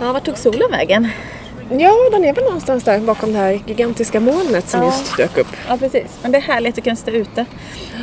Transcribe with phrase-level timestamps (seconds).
[0.00, 1.08] Ja, vart tog solen vägen?
[1.70, 4.86] Ja, den är väl någonstans där bakom det här gigantiska molnet som Ja.
[4.86, 5.46] just dök upp.
[5.68, 6.18] Ja, precis.
[6.22, 7.44] Men det är härligt att kunna stå ute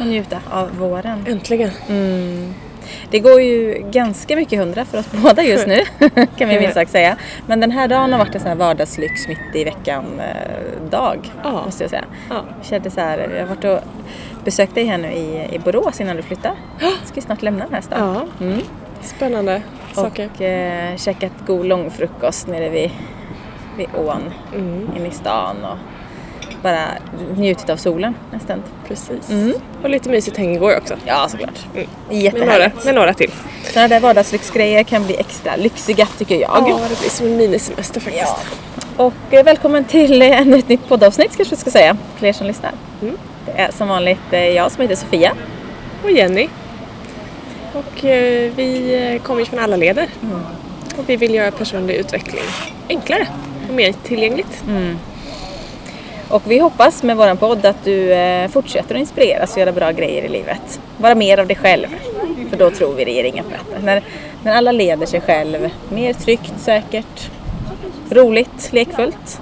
[0.01, 1.25] och njuta av våren.
[1.27, 1.71] Äntligen.
[3.11, 5.79] Det går ju ganska mycket hundra för oss båda just nu,
[6.37, 7.17] kan vi minst sagt säga.
[7.47, 11.61] Men den här dagen har varit en sån här vardagslyx mitt i veckan-dag, Ja.
[11.65, 12.05] måste jag säga.
[12.29, 12.35] Ja.
[12.57, 13.79] Jag kände så här, jag har varit och
[14.45, 16.51] besökt dig här nu i, i Borås innan du flyttar.
[17.05, 18.15] Ska ju snart lämna den här stan.
[18.39, 18.61] Ja, Mm.
[19.01, 19.61] spännande
[20.01, 20.29] saker.
[20.35, 22.91] Och eh, käkat god långfrukost nere vid,
[23.77, 25.77] vid ån Mm, inne i stan och
[26.63, 26.85] bara
[27.35, 28.63] njutit av solen nästan.
[28.87, 29.29] precis.
[29.29, 29.53] Mm.
[29.83, 30.95] Och lite mysigt häng igår också.
[31.05, 31.65] Ja, såklart.
[31.75, 31.87] Mm.
[32.07, 32.85] Med några, Jättehärligt.
[32.85, 33.31] med några till.
[33.63, 36.51] Sådana där vardagslyxgrejer kan bli extra lyxiga tycker jag.
[36.67, 38.35] Ja, det blir som en minisemester faktiskt.
[38.97, 39.05] Ja.
[39.05, 42.33] Och eh, välkommen till eh, ännu ett nytt poddavsnitt kanske jag ska säga, för er
[42.33, 42.71] som lyssnar.
[43.01, 43.17] Mm.
[43.45, 45.33] Det är som vanligt eh, jag som heter Sofia.
[46.03, 46.49] Och Jenny.
[47.73, 50.09] Och eh, vi eh, kommer från alla leder.
[50.97, 52.41] Och vi vill göra personlig utveckling
[52.89, 53.27] enklare
[53.69, 54.63] och mer tillgängligt.
[56.29, 59.91] Och vi hoppas med våran podd att du eh, fortsätter att inspireras och göra bra
[59.91, 60.79] grejer i livet.
[60.97, 61.87] Vara mer av dig själv.
[62.49, 63.79] För då tror vi det ger inga fötter.
[63.83, 64.03] När,
[64.43, 67.31] när alla leder sig själv, mer tryggt, säkert,
[68.09, 69.41] roligt, lekfullt,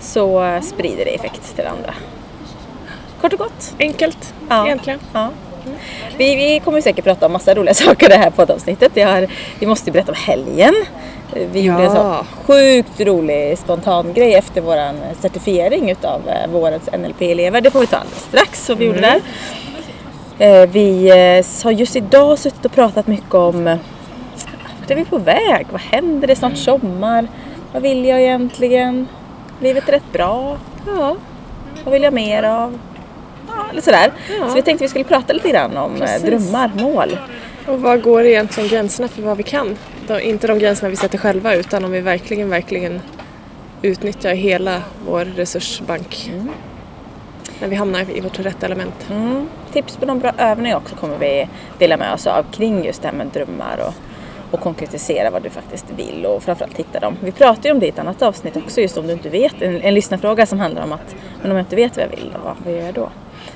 [0.00, 1.94] så sprider det effekt till andra.
[3.20, 3.74] Kort och gott.
[3.78, 4.66] Enkelt Ja.
[4.66, 4.98] egentligen.
[5.12, 5.28] Ja.
[6.18, 8.92] Vi, vi kommer säkert prata om massa roliga saker det här poddavsnittet.
[8.94, 9.26] Jag har,
[9.58, 10.74] vi måste berätta om helgen.
[11.52, 12.24] Vi gjorde en Ja.
[12.46, 14.76] så sjukt rolig spontan grej efter vår
[15.20, 17.60] certifiering utav eh, vårens NLP-elever.
[17.60, 19.20] Det får vi ta alldeles strax vad vi gjorde där.
[20.38, 23.64] Eh, Vi eh, har just idag suttit och pratat mycket om
[24.80, 25.66] vart är vi på väg?
[25.70, 26.26] Vad händer?
[26.26, 27.28] Det är snart sommar.
[27.72, 29.08] Vad vill jag egentligen?
[29.60, 30.56] Livet är rätt bra.
[30.86, 31.16] Ja.
[31.84, 32.78] Vad vill jag mer av?
[33.72, 34.12] Lite sådär.
[34.40, 34.48] Ja.
[34.48, 36.22] Så vi tänkte vi skulle prata lite grann om eh, Precis.
[36.22, 37.16] drömmar, mål.
[37.66, 39.76] Och vad går egentligen gränserna för vad vi kan?
[40.06, 43.00] Då, inte de gränserna vi sätter själva utan om vi verkligen, verkligen
[43.82, 46.30] utnyttjar hela vår resursbank.
[47.60, 49.06] När vi hamnar i vårt rätta element.
[49.10, 49.48] Mm.
[49.72, 53.08] Tips på någon bra övning också kommer vi dela med oss av kring just det
[53.08, 53.94] här med drömmar och,
[54.50, 57.16] och konkretisera vad du faktiskt vill och framförallt hitta dem.
[57.20, 59.62] Vi pratade ju om det i ett annat avsnitt också just om du inte vet,
[59.62, 62.34] en, en lyssnarfråga som handlar om att men om jag inte vet vad jag vill,
[62.44, 63.08] vad, vad gör jag då?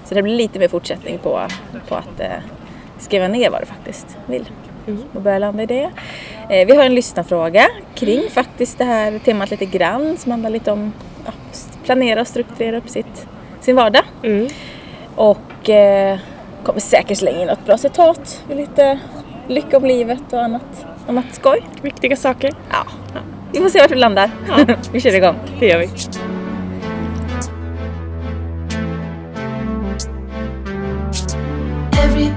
[0.09, 1.47] Så det blir lite mer fortsättning på,
[1.89, 2.31] på att eh,
[2.99, 4.44] skriva ner vad du faktiskt vill
[5.15, 5.91] och börja landa i det.
[6.50, 10.72] Eh, vi har en lyssnarfråga kring faktiskt det här temat lite grann som handlar lite
[10.72, 10.93] om
[11.27, 11.33] ja,
[11.84, 13.27] planera och strukturera upp sitt,
[13.61, 14.03] sin vardag.
[14.22, 14.49] Mm.
[15.15, 16.19] Och eh,
[16.65, 18.99] kommer säkert slänga in något bra citat med lite
[19.49, 21.62] lycka om livet och annat, annat skoj.
[21.83, 22.55] Viktiga saker.
[22.71, 22.84] Ja,
[23.53, 24.31] vi får se vart vi landar.
[24.49, 24.75] Ja.
[24.93, 25.37] vi kör igång.
[25.61, 25.88] Det gör vi.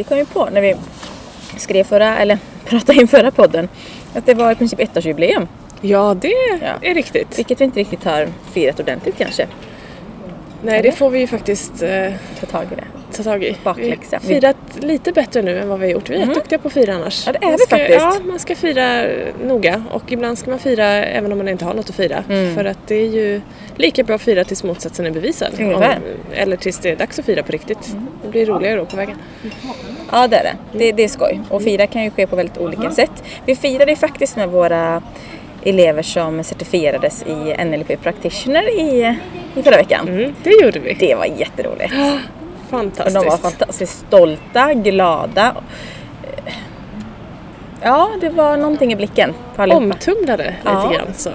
[0.00, 0.74] Vi kom ju på när vi
[1.56, 3.68] skrev förra, eller pratade in förra podden,
[4.14, 5.48] att det var i princip ettårsjubileum.
[5.80, 6.88] Ja, det Ja.
[6.90, 7.38] är riktigt.
[7.38, 9.46] Vilket vi inte riktigt har firat ordentligt kanske.
[10.62, 12.84] Nej, det får vi ju faktiskt eh, Ta tag i det.
[13.16, 13.56] ta tag i.
[13.64, 14.18] Bakläxa.
[14.22, 16.10] Vi firat lite bättre nu än vad vi har gjort.
[16.10, 16.34] Vi är Mm.
[16.34, 17.26] duktiga på att fira annars.
[17.26, 18.00] Ja, det är Man vi ska, faktiskt.
[18.00, 19.02] Ja, man ska fira
[19.44, 22.24] noga och ibland ska man fira även om man inte har något att fira.
[22.28, 22.54] Mm.
[22.54, 23.40] För att det är ju
[23.76, 25.52] lika bra att fira tills motsatsen är bevisad.
[25.58, 25.82] Mm.
[26.34, 27.94] eller tills det är dags att fira på riktigt.
[28.22, 29.16] Det blir roligare då på vägen.
[30.12, 30.78] Ja det är det.
[30.78, 30.92] det.
[30.92, 31.40] Det är skoj.
[31.48, 33.22] Och fira kan ju ske på väldigt olika sätt.
[33.46, 35.02] Vi firade ju faktiskt med våra
[35.64, 39.16] elever som certifierades i NLP Practitioner i,
[39.54, 40.08] i förra veckan.
[40.08, 40.94] Mm, det gjorde vi.
[40.94, 41.92] Det var jätteroligt.
[41.92, 43.16] Och Fantastiskt.
[43.20, 45.54] de var fantastiskt stolta, glada.
[47.82, 49.84] Ja, det var någonting i blicken på allihopa.
[49.84, 50.92] Omtumlade lite Ja.
[50.94, 51.30] grann så.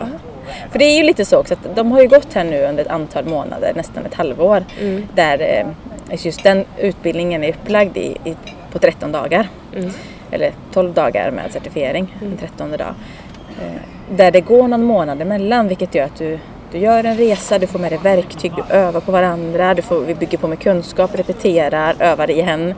[0.71, 2.83] För det är ju lite så också att de har ju gått här nu under
[2.85, 4.63] ett antal månader, nästan ett halvår.
[4.81, 5.07] Mm.
[5.15, 5.39] Där
[6.09, 8.35] eh, just den utbildningen är upplagd i, i,
[8.71, 9.47] på 13 dagar.
[9.75, 9.91] Mm.
[10.31, 12.93] Eller 12 dagar med certifiering, en 13 dag.
[13.61, 16.39] Eh, där det går någon månad emellan vilket gör att du,
[16.71, 19.99] du gör en resa, du får med dig verktyg, du övar på varandra, du får,
[19.99, 22.73] vi bygger på med kunskap, repeterar, övar igen.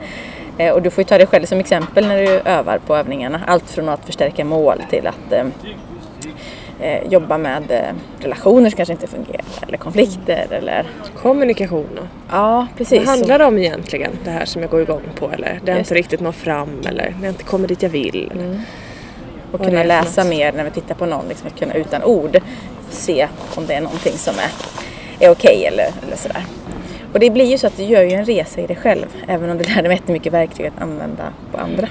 [0.58, 3.40] Eh, och du får ju ta dig själv som exempel när du övar på övningarna.
[3.46, 5.46] Allt från att förstärka mål till att eh,
[6.80, 10.86] eh, jobba med eh, relationer som kanske inte fungerar eller konflikter eller
[11.22, 11.98] Kommunikation
[12.30, 12.98] ja precis.
[12.98, 14.12] Vad handlar det om egentligen?
[14.24, 17.14] Det här som jag går igång på eller det har inte riktigt nått fram eller
[17.18, 18.30] det har inte kommit dit jag vill.
[18.32, 18.60] Eller.
[19.52, 22.38] Och kunna läsa mer när vi tittar på någon, liksom att kunna utan ord
[22.90, 24.50] se om det är någonting som är,
[25.26, 26.44] är okej eller, eller sådär.
[27.12, 29.50] Och det blir ju så att du gör ju en resa i dig själv, även
[29.50, 31.88] om du lär dig jättemycket verktyg att använda på andra.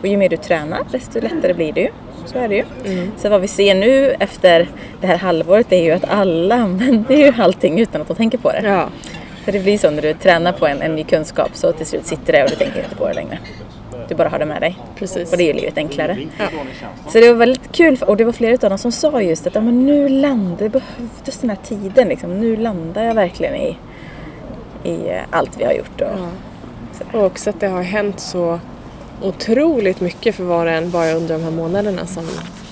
[0.00, 1.90] Och ju mer du tränar, desto lättare blir det ju.
[2.26, 2.64] Så är det ju.
[3.16, 4.68] Så vad vi ser nu efter
[5.00, 8.52] det här halvåret är ju att alla använder ju allting utan att de tänker på
[8.52, 8.62] det.
[8.64, 8.88] Ja.
[9.44, 12.06] För det blir så när du tränar på en, en ny kunskap så till slut
[12.06, 13.38] sitter det och du tänker inte på det längre.
[14.10, 14.76] Du bara har det med dig.
[14.96, 15.32] Precis.
[15.32, 16.18] Och det gör livet enklare.
[17.08, 19.54] Så det var väldigt kul och det var flera av dem som sa just att
[19.54, 22.40] ja, men nu landar, det behövdes den här tiden liksom.
[22.40, 23.76] Nu landar jag verkligen i,
[24.84, 26.00] i eh, allt vi har gjort.
[26.00, 28.60] Och, Och också att det har hänt så
[29.22, 32.24] otroligt mycket för var och en bara under de här månaderna som,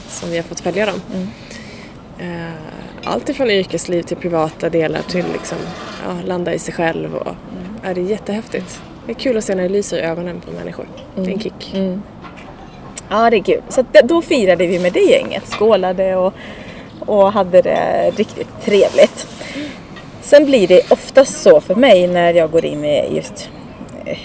[0.09, 1.01] som vi har fått följa dem.
[2.19, 2.53] Eh,
[3.05, 5.59] Allt ifrån yrkesliv till privata delar till liksom,
[6.07, 7.15] ja, landa i sig själv.
[7.15, 7.35] Och,
[7.83, 8.83] ja, det är jättehäftigt.
[9.09, 10.87] Det är kul att se när det lyser i ögonen på människor.
[11.15, 11.75] Det är en kick.
[13.11, 13.63] Ja, det är kul.
[13.69, 15.47] Så då firade vi med det gänget.
[15.47, 16.35] Skålade och,
[17.01, 19.27] och hade det riktigt trevligt.
[20.21, 23.51] Sen blir det oftast så för mig när jag går in i just
[24.05, 24.19] eh,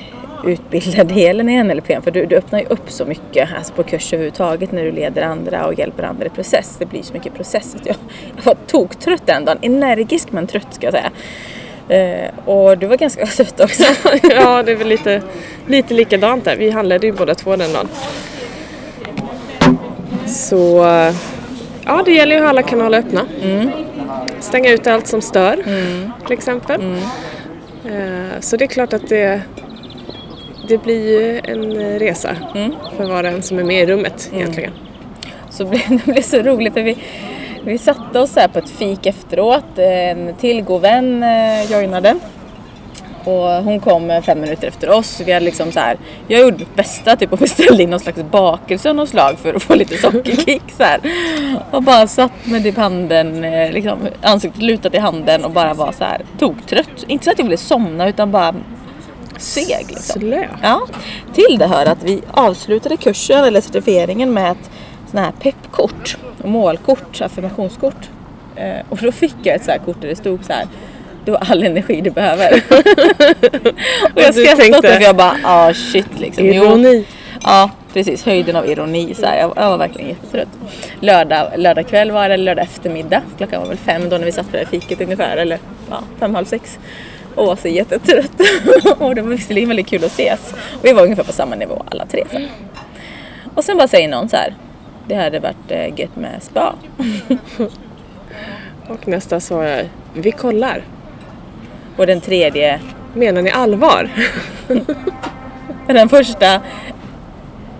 [0.45, 2.03] utbildardelen i NLP.
[2.03, 5.21] För du, du öppnar ju upp så mycket alltså på kurs överhuvudtaget när du leder
[5.21, 6.75] andra och hjälper andra i process.
[6.80, 7.75] Det blir så mycket process.
[7.75, 7.95] att Jag,
[8.35, 9.57] jag var toktrött den dagen.
[9.62, 11.12] Energisk men trött ska jag säga.
[11.89, 13.83] Eh, och du var ganska trött också.
[14.24, 15.21] ja, det är väl lite,
[15.68, 16.56] lite likadant där.
[16.56, 17.88] Vi handlade ju båda två den dagen.
[20.27, 21.15] Så eh,
[21.85, 23.25] ja, det gäller ju att ha alla kanaler öppna.
[24.39, 25.63] Stänga ut allt som stör
[26.25, 26.81] till exempel.
[27.85, 29.41] Eh, Så det är klart att det,
[30.68, 32.35] det blir ju en resa
[32.97, 34.71] för var och en som är med i rummet egentligen.
[35.50, 36.97] Så det blev så roligt för vi,
[37.65, 39.77] vi satte oss här på ett fik efteråt.
[39.77, 42.15] En till god vän eh, joinade.
[43.24, 45.21] Och hon kom fem minuter efter oss.
[45.25, 48.24] Vi hade liksom så här, jag gjorde mitt bästa typ och beställde in någon slags
[48.31, 51.00] bakelse av något slag för att få lite sockerkick så här.
[51.71, 55.92] Och bara satt med typ handen, eh, liksom, ansiktet lutat i handen och bara var
[55.92, 57.04] så här toktrött.
[57.07, 58.56] Inte så att jag ville somna utan bara
[59.38, 60.21] seg liksom.
[60.21, 60.48] Slö.
[60.62, 60.88] Ja,
[61.33, 64.69] till det hör att vi avslutade kursen eller certifieringen med ett
[65.13, 68.10] sån här peppkort och målkort, affirmationskort.
[68.56, 70.68] Eh, och då fick jag ett så här kort där det stod så här.
[71.25, 72.51] Du har all energi du behöver.
[74.13, 76.45] och jag skrattade åt det för jag bara, ah shit liksom.
[76.45, 76.54] Jo.
[76.54, 77.06] Ironi.
[77.44, 78.25] Ja, precis.
[78.25, 79.13] Höjden av ironi.
[79.13, 79.39] Så här.
[79.39, 80.48] Jag, jag var verkligen jättetrött.
[81.00, 83.21] Lördag, lördag kväll var det, lördag eftermiddag.
[83.38, 85.38] Klockan var väl fem då när vi satt på det fiket ungefär.
[85.38, 85.59] Eller
[85.89, 86.80] ja, fem, halv sex.
[87.36, 88.42] Och var så jättetrött.
[89.00, 90.54] och det var visserligen väldigt kul att ses.
[90.54, 92.24] Och vi var ungefär på samma nivå alla tre.
[92.31, 92.39] Så.
[93.56, 94.54] Och sen bara säger någon så här.
[95.08, 96.76] Det hade varit eh, gött med spa.
[98.88, 100.84] Och nästa sa jag, vi kollar.
[101.98, 102.80] Och den tredje,
[103.14, 104.10] Menar ni allvar?
[105.88, 106.62] den första,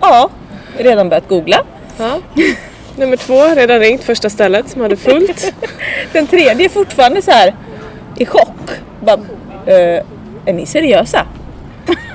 [0.00, 0.30] ja,
[0.78, 1.62] redan börjat googla.
[1.98, 2.18] Ja.
[2.96, 5.54] Nummer två, redan ringt första stället som hade fullt.
[6.12, 7.54] Den tredje är fortfarande så här
[8.16, 8.70] i chock.
[9.00, 9.20] Bara,
[9.66, 10.02] eh,
[10.46, 11.26] är ni seriösa?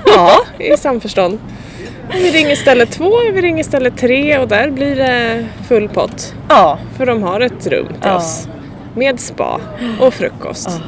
[0.06, 1.38] Ja, i samförstånd.
[2.12, 6.34] Vi ringer ställe två, vi ringer ställe tre och där blir det full pott.
[6.48, 8.16] Ja, För de har ett rum till Ja.
[8.16, 8.48] oss.
[8.94, 9.60] Med spa
[10.00, 10.80] och frukost.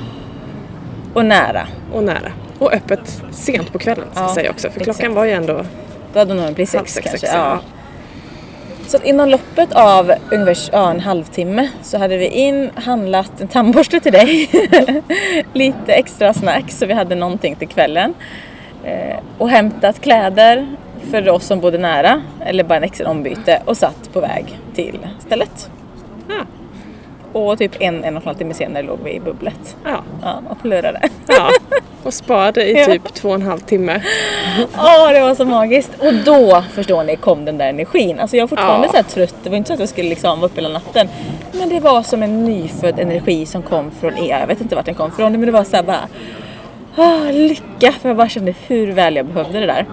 [1.14, 1.66] och nära.
[1.92, 2.32] Och nära.
[2.58, 4.70] Och öppet sent på kvällen ska Ja, jag säga också.
[4.70, 5.14] För klockan exakt.
[5.14, 5.64] var ju ändå
[6.12, 7.26] Då hade nog blivit sex sex, kanske.
[7.26, 7.32] ja.
[7.36, 7.58] ja.
[8.86, 14.00] Så inom loppet av ungefär ja, en halvtimme så hade vi in, handlat en tandborste
[14.00, 14.50] till dig,
[15.52, 18.14] lite extra snacks så vi hade någonting till kvällen
[18.84, 20.66] eh, och hämtat kläder
[21.10, 24.98] för oss som bodde nära eller bara en extra ombyte och satt på väg till
[25.26, 25.70] stället.
[26.28, 26.44] Ja.
[27.40, 30.02] Och typ en, en och en halv timme senare låg vi i bubblet Ja.
[30.22, 31.00] ja, och plurrade.
[31.28, 31.48] ja.
[32.04, 32.84] Och sparade i Ja.
[32.86, 34.02] typ två och en halv timme.
[34.78, 35.90] Åh, det var så magiskt.
[35.98, 38.20] Och då, förstår ni, kom den där energin.
[38.20, 39.02] Alltså jag var fortfarande Ja.
[39.02, 39.34] så trött.
[39.42, 41.08] Det var inte så att jag skulle liksom vara uppe hela natten.
[41.52, 44.38] Men det var som en nyfödd energi som kom från er.
[44.40, 46.00] Jag vet inte vart den kom från, men det var så här bara
[46.96, 47.92] ah, lycka.
[47.92, 49.86] För jag bara kände hur väl jag behövde det där.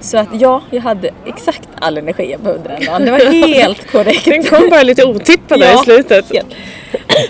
[0.00, 3.04] Så att ja, jag hade exakt all energi jag behövde den dagen.
[3.04, 4.24] Det var helt korrekt.
[4.24, 6.32] Den kom bara lite otippat där i slutet.
[6.32, 6.54] helt.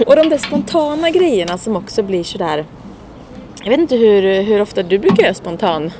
[0.06, 2.64] Och de där spontana grejerna som också blir sådär
[3.62, 5.92] Jag vet inte hur, hur ofta du brukar göra spontan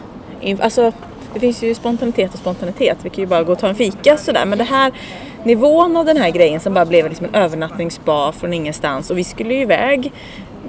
[0.60, 0.92] Alltså
[1.34, 2.98] det finns ju spontanitet och spontanitet.
[3.02, 4.44] Vi kan ju bara gå och ta en fika sådär.
[4.44, 4.92] Men det här
[5.44, 9.24] nivån av den här grejen som bara blev liksom en övernattningsspa från ingenstans och vi
[9.24, 10.12] skulle ju iväg.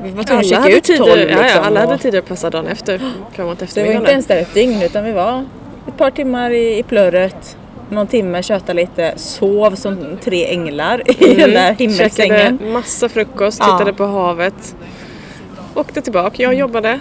[0.03, 2.22] Vi var tvungna att Alla hade, ut tider, 12 ja, ja, liksom, alla hade tider
[2.22, 4.01] passat dagen efter, framåt det var eftermiddagen.
[4.01, 5.46] inte ens där ett dygn utan vi var
[5.88, 7.58] ett par timmar i, i plurret.
[7.89, 12.36] någon timme, tjötade lite, sov som tre änglar i den där himmelsängen.
[12.38, 12.51] Mm.
[12.58, 13.65] Käkade massa frukost, Ja.
[13.65, 14.75] tittade på havet.
[15.75, 17.00] Åkte tillbaka, jag jobbade.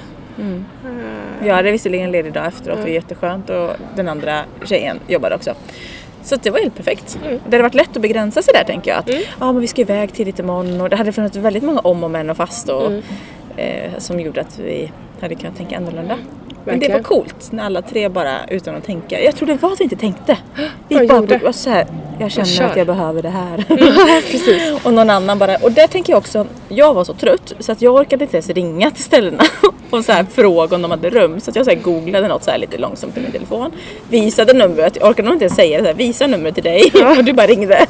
[1.45, 5.55] Jag hade visserligen ledig dag efteråt, det var jätteskönt och den andra tjejen jobbade också.
[6.23, 7.19] Så det var helt perfekt.
[7.25, 7.39] Mm.
[7.49, 8.99] Det hade varit lätt att begränsa sig där tänker jag.
[8.99, 9.09] Att,
[9.41, 12.11] ja, men vi ska iväg tidigt imorgon och det hade funnits väldigt många om och
[12.11, 13.03] men och fast och, Mm.
[13.57, 16.19] eh, som gjorde att vi hade kunnat tänka annorlunda.
[16.65, 19.23] Men det var coolt när alla tre bara utan att tänka.
[19.23, 20.39] Jag tror det var att vi inte tänkte.
[20.89, 21.39] Vi Vad bara gjorde?
[21.39, 21.87] var så här,
[22.19, 22.65] jag känner kör.
[22.65, 23.65] att jag behöver det här.
[24.31, 24.85] Precis.
[24.85, 27.83] och någon annan bara, och där tänker jag också, jag var så trött så att
[27.83, 29.43] jag orkade inte ens ringa till ställena
[29.91, 31.41] och så här fråga om de hade rum.
[31.41, 33.71] Så att jag så här googlade något så här lite långsamt på min telefon.
[34.09, 36.93] Visade numret, jag orkade nog inte ens säga det, här, visa numret till dig.
[37.19, 37.87] och du bara ringde.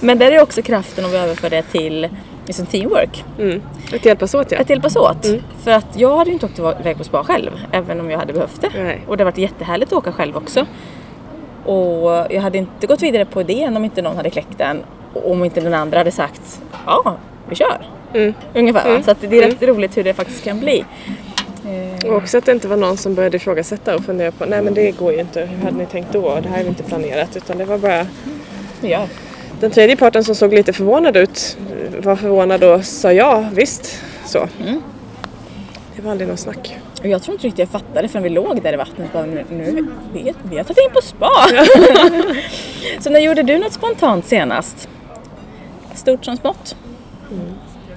[0.00, 2.08] Men där är också kraften om vi överför det till
[2.48, 3.24] liksom teamwork.
[3.38, 3.62] Mm.
[3.94, 4.58] Att hjälpas åt ja.
[4.58, 5.26] Att hjälpas åt.
[5.62, 8.32] För att jag hade ju inte åkt iväg på spa själv, även om jag hade
[8.32, 8.70] behövt det.
[8.82, 9.00] Nej.
[9.08, 10.66] Och det har varit jättehärligt att åka själv också.
[11.64, 14.82] Och jag hade inte gått vidare på idén om inte någon hade kläckt den.
[15.12, 17.16] Och om inte den andra hade sagt ja,
[17.48, 17.86] vi kör.
[18.14, 18.34] Mm.
[18.54, 18.94] Ungefär.
[18.96, 19.02] va?
[19.02, 20.84] Så att det är rätt roligt hur det faktiskt kan bli.
[21.64, 24.62] Eh, Och också att det inte var någon som började ifrågasätta och fundera på nej
[24.62, 26.38] men det går ju inte, hur hade ni tänkt då?
[26.42, 27.36] Det här är vi inte planerat.
[27.36, 28.06] Utan det var bara
[28.80, 29.06] vi gör.
[29.60, 31.56] Den tredje parten som såg lite förvånad ut
[32.02, 34.04] var förvånad och sa ja, visst.
[34.26, 34.48] Så.
[34.60, 34.82] Mm.
[35.96, 36.76] Det var aldrig någon snack.
[37.00, 39.12] Och jag tror inte riktigt jag fattade förrän vi låg där i vattnet.
[39.12, 41.30] Bara, nu, nu, vi, vi har tagit in på spa.
[43.00, 44.88] så när gjorde du något spontant senast?
[45.94, 46.76] Stort som smått?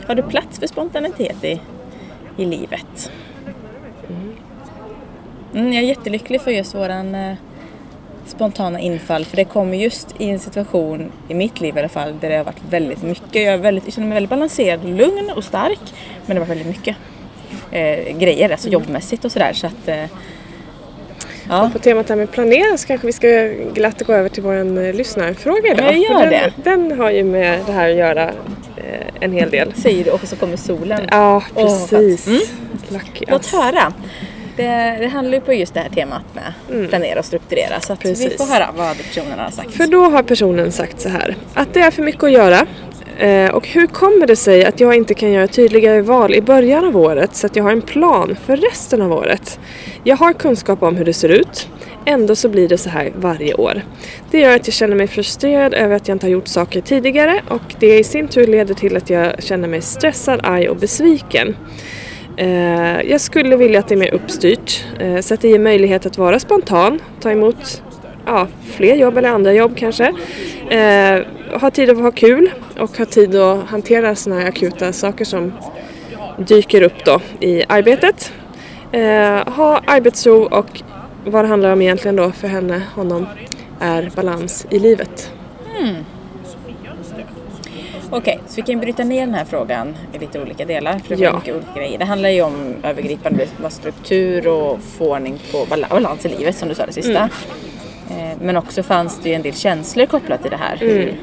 [0.08, 1.62] Har du plats för spontanitet i,
[2.38, 3.12] i livet?
[5.54, 7.36] Mm, jag är jättelycklig för just våran eh,
[8.32, 12.20] spontana infall för det kommer just i en situation, i mitt liv i alla fall,
[12.22, 13.36] där det har varit väldigt mycket.
[13.36, 15.80] Jag, är väldigt, jag känner mig väldigt balanserad och lugn och stark
[16.26, 16.96] men det har varit väldigt mycket
[17.72, 19.54] eh, grejer, alltså jobbmässigt och sådär.
[19.54, 20.06] Så att, eh,
[21.50, 21.70] ja.
[21.74, 23.28] På temat här med planera så kanske vi ska
[23.74, 25.98] glatt gå över till vår eh, lyssnarfråga idag.
[25.98, 26.54] Ja, gör det.
[26.64, 28.24] Den, den har ju med det här att göra
[28.78, 29.74] eh, en hel del.
[29.74, 31.08] Säger du och så kommer solen.
[31.12, 32.28] Ja, precis.
[32.28, 32.42] Mm.
[32.90, 33.94] Lucky Låt höra.
[34.56, 37.80] Det, det handlar ju på just det här temat med planera och strukturera.
[37.80, 39.74] Så att vi får höra vad personerna har sagt.
[39.74, 41.36] För då har personen sagt så här.
[41.54, 42.68] Att det är för mycket att göra.
[43.18, 46.86] Eh, och hur kommer det sig att jag inte kan göra tydligare val i början
[46.86, 49.60] av året så att jag har en plan för resten av året?
[50.04, 51.70] Jag har kunskap om hur det ser ut.
[52.06, 53.82] Ändå så blir det så här varje år.
[54.32, 57.42] Det gör att jag känner mig frustrerad över att jag inte har gjort saker tidigare
[57.50, 61.56] och det i sin tur leder till att jag känner mig stressad, arg och besviken.
[62.38, 66.06] Eh, jag skulle vilja att det är mer uppstyrt eh, så att det ger möjlighet
[66.06, 67.84] att vara spontan, ta emot
[68.26, 70.14] ja, fler jobb eller andra jobb kanske.
[70.70, 71.22] Eh,
[71.60, 75.54] ha tid att ha kul och ha tid att hantera sådana här akuta saker som
[76.38, 78.34] dyker upp då i arbetet.
[78.92, 80.82] Eh, ha arbetsro och
[81.26, 83.28] vad det handlar om egentligen då för henne, honom,
[83.80, 85.32] är balans i livet.
[85.78, 85.96] Hmm.
[88.12, 91.00] Okej, så vi kan bryta ner den här frågan i lite olika delar.
[91.08, 91.36] För det Ja.
[91.36, 91.98] mycket olika grejer.
[92.00, 96.70] Det handlar ju om övergripande struktur och få ordning på bala- balans i livet som
[96.70, 97.30] du sa det sista.
[98.10, 98.32] Mm.
[98.32, 100.78] Eh, Men också fanns det ju en del känslor kopplat till det här.
[100.78, 101.16] Hur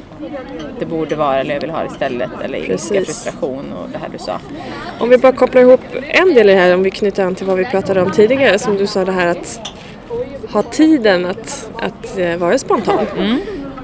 [0.78, 2.30] det borde vara eller jag vill ha det istället.
[2.44, 3.04] Eller ilska, Mm.
[3.04, 4.38] Frustration och det här du sa.
[5.00, 7.46] Om vi bara kopplar ihop en del i det här, om vi knyter an till
[7.46, 9.60] vad vi pratade om tidigare, som du sa det här att
[10.52, 13.06] ha tiden att, att eh, vara spontan.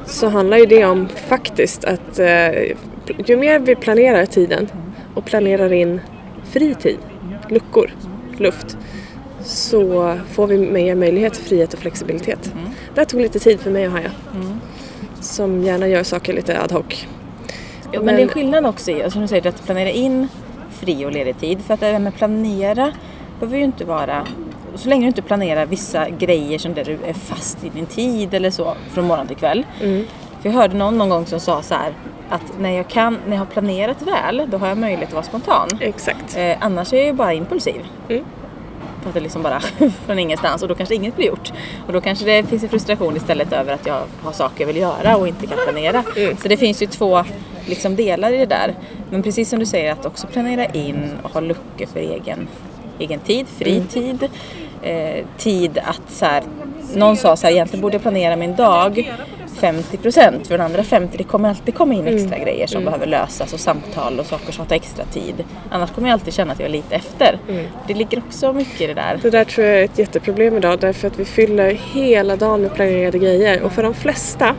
[0.06, 2.50] Så handlar ju det om faktiskt att eh,
[3.26, 4.68] ju mer vi planerar tiden
[5.14, 6.00] och planerar in
[6.44, 6.99] fri tid,
[7.49, 7.90] luckor,
[8.38, 8.76] luft,
[9.42, 12.52] så får vi mer möjlighet till frihet och flexibilitet.
[12.94, 14.11] Det här tog lite tid för mig att haja.
[15.20, 17.06] Som gärna gör saker lite ad hoc.
[17.92, 20.28] Jo, men, det är skillnad också i, som du säger, att planera in
[20.70, 21.61] fri och ledig tid.
[21.61, 22.92] För att det här med planera
[23.40, 24.26] behöver ju inte vara,
[24.75, 28.34] så länge du inte planerar vissa grejer som där du är fast i din tid
[28.34, 29.66] eller så från morgon till kväll.
[30.45, 31.93] För jag hörde någon någon gång som sa så här
[32.29, 35.25] att när jag, kan, när jag har planerat väl då har jag möjlighet att vara
[35.25, 35.69] spontan.
[35.81, 36.37] Exakt.
[36.37, 37.87] Eh, annars är jag ju bara impulsiv.
[38.09, 38.25] Mm.
[39.03, 39.61] För att det liksom bara
[40.07, 41.53] från ingenstans och då kanske inget blir gjort.
[41.87, 44.77] Och då kanske det finns en frustration istället över att jag har saker jag vill
[44.77, 46.05] göra och inte kan planera.
[46.17, 46.37] Mm.
[46.37, 47.25] Så det finns ju två
[47.67, 48.75] liksom, delar i det där.
[49.11, 52.49] Men precis som du säger att också planera in och ha luckor för egen,
[52.99, 53.87] egen tid, fri Mm.
[53.87, 54.29] tid.
[54.83, 56.43] Eh, tid att så här,
[56.95, 59.13] någon sa så här, egentligen borde jag planera min dag
[59.54, 63.52] 50% för den andra 50% det kommer alltid komma in extra grejer som behöver lösas
[63.52, 65.44] och samtal och saker som tar extra tid.
[65.70, 67.38] Annars kommer jag alltid känna att jag är lite efter.
[67.87, 69.18] Det ligger också mycket i det där.
[69.23, 72.75] Det där tror jag är ett jätteproblem idag därför att vi fyller hela dagen med
[72.75, 74.54] planerade grejer och för de flesta,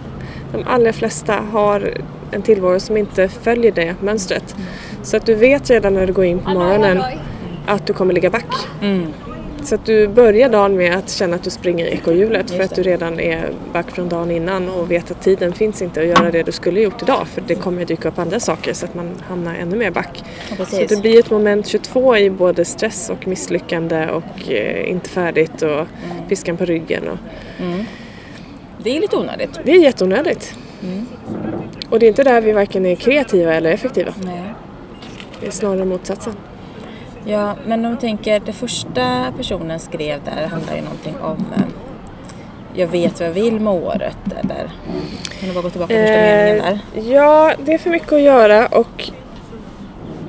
[0.51, 1.93] de allra flesta har
[2.31, 4.55] en tillvaro som inte följer det mönstret.
[5.03, 7.03] Så att du vet redan när du går in på morgonen
[7.65, 8.55] att du kommer ligga back.
[9.65, 12.83] Så att du börjar dagen med att känna att du springer ekorrhjulet för att du
[12.83, 16.43] redan är back från dagen innan och vet att tiden finns inte att göra det
[16.43, 19.55] du skulle gjort idag för det kommer dyka upp andra saker så att man hamnar
[19.55, 20.23] ännu mer back.
[20.59, 25.09] Ja, Så det blir ett moment 22 i både stress och misslyckande och eh, inte
[25.09, 25.87] färdigt och
[26.29, 27.07] piskan på ryggen.
[27.07, 27.17] Och
[28.83, 29.59] Det är lite onödigt.
[29.63, 30.55] det är jätteonödigt.
[31.89, 34.13] Och det är inte där vi varken är kreativa eller effektiva.
[34.23, 34.43] Nej.
[35.39, 36.33] Det är snarare motsatsen.
[37.25, 41.63] Ja, men om tänker, det första personen skrev där handlar ju någonting om eh,
[42.73, 44.69] jag vet vad jag vill med året eller
[45.39, 46.63] kan du bara gå tillbaka till första meningen
[46.93, 47.11] där?
[47.13, 49.09] ja, det är för mycket att göra och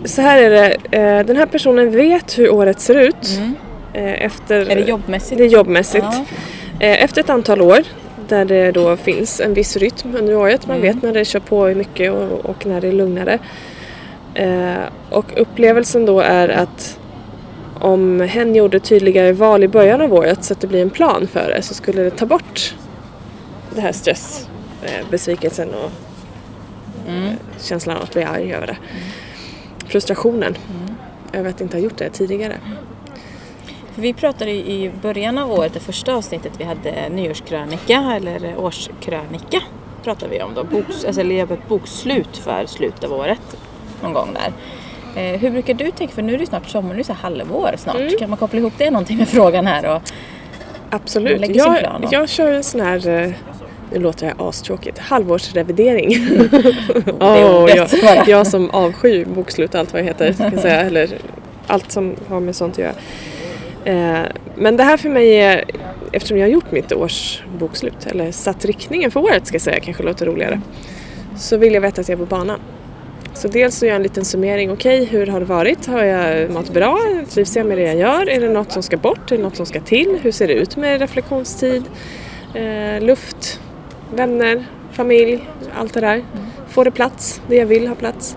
[0.04, 0.96] så här är det.
[0.98, 3.40] Eh, den här personen vet hur året ser ut.
[3.92, 4.70] Eh, efter, Mm.
[4.70, 5.38] Är det jobbmässigt?
[5.38, 6.04] Det är jobbmässigt.
[6.10, 6.24] Ja.
[6.86, 7.78] Eh, Efter ett antal år
[8.28, 10.66] där det då finns en viss rytm under året.
[10.66, 10.94] Man Mm.
[10.94, 13.38] vet när det kör på mycket och, och när det är lugnare.
[14.36, 16.98] Eh, och upplevelsen då är att
[17.80, 21.26] om hen gjorde tydligare val i början av året så att det blir en plan
[21.26, 22.74] för det så skulle det ta bort
[23.74, 24.48] det här stress,
[24.82, 25.90] eh, besvikelsen och
[27.08, 27.24] Mm.
[27.24, 28.76] eh, känslan av att bli arg över det.
[29.88, 30.56] Frustrationen
[31.32, 32.56] över att inte ha gjort det tidigare.
[33.94, 39.62] Vi pratade i början av året, det första avsnittet vi hade nyårskrönika eller årskrönika
[40.04, 40.64] pratade vi om då.
[40.64, 43.56] Boks, alltså ett bokslut för slutet av året
[44.02, 44.52] någon gång där.
[45.16, 46.14] Eh, hur brukar du tänka?
[46.14, 47.96] För nu är det snart sommar, nu är det så här halvår snart.
[47.96, 48.18] Mm.
[48.18, 49.96] Kan man koppla ihop det någonting med frågan här?
[49.96, 50.02] Och,
[50.90, 51.56] Absolut.
[51.56, 53.30] Jag, och- jag kör en sån här, eh,
[53.92, 56.08] nu låter det astråkigt, halvårsrevidering.
[57.62, 61.08] ordet jag, jag som avskyr bokslut allt vad det heter, jag säga, eller
[61.66, 62.92] allt som har med sånt att göra.
[63.84, 65.64] Eh, men det här för mig är,
[66.12, 70.02] eftersom jag har gjort mitt årsbokslut, eller satt riktningen för året ska jag säga, kanske
[70.02, 70.60] låter roligare,
[71.36, 72.58] så vill jag veta att jag är på banan.
[73.36, 74.72] Så dels så gör jag en liten summering.
[74.72, 75.86] Okej, hur har det varit?
[75.86, 76.98] Har jag mått bra?
[77.30, 78.28] Trivs jag med det jag gör?
[78.28, 79.32] Är det något som ska bort?
[79.32, 80.18] Är det något som ska till?
[80.22, 81.84] Hur ser det ut med reflektionstid?
[82.54, 83.60] Eh, luft?
[84.14, 84.66] Vänner?
[84.92, 85.48] Familj?
[85.78, 86.24] Allt det där.
[86.68, 87.40] Får det plats?
[87.48, 88.36] Det jag vill ha plats?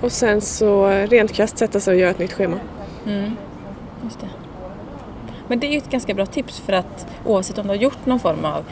[0.00, 2.56] Och sen så rent krasst sätta sig och göra ett nytt schema.
[3.06, 3.30] Mm,
[4.04, 4.28] just det.
[5.48, 8.06] Men det är ju ett ganska bra tips för att oavsett om du har gjort
[8.06, 8.64] någon form av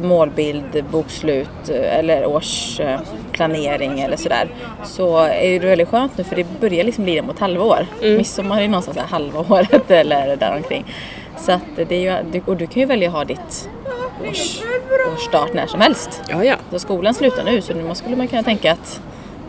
[0.00, 4.48] målbild, bokslut eh, eller årsplanering eller sådär
[4.84, 7.86] så är det väldigt skönt nu för det börjar liksom bli mot halvår.
[8.02, 10.84] Midsommar är någonstans där halva året eller däromkring.
[11.38, 13.68] Så att det är ju, och du kan ju välja att ha ditt
[14.30, 14.60] års,
[15.14, 16.22] årsstart när som helst.
[16.28, 16.54] Ja, ja.
[16.70, 19.00] Så skolan slutar nu så nu skulle man kunna tänka att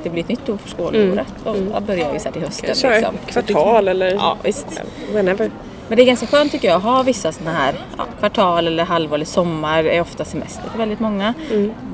[0.04, 2.70] det blir ett nytt år för skolåret och jag börjar ju så här till hösten.
[2.70, 3.18] Liksom.
[3.28, 4.82] kvartal eller Ja, visst.
[5.14, 5.52] whenever.
[5.88, 8.84] Men det är ganska skönt tycker jag att ha vissa sådana här ja, kvartal eller
[8.84, 11.34] halvår eller sommar är ofta semester för väldigt många.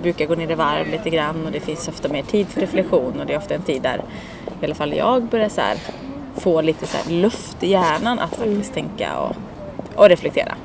[0.02, 3.20] Brukar gå ner i varv lite grann och det finns ofta mer tid för reflektion
[3.20, 4.02] och det är ofta en tid där
[4.62, 5.78] i alla fall jag börjar så här,
[6.38, 9.36] få lite så här luft i hjärnan att faktiskt tänka och,
[9.96, 10.56] och reflektera.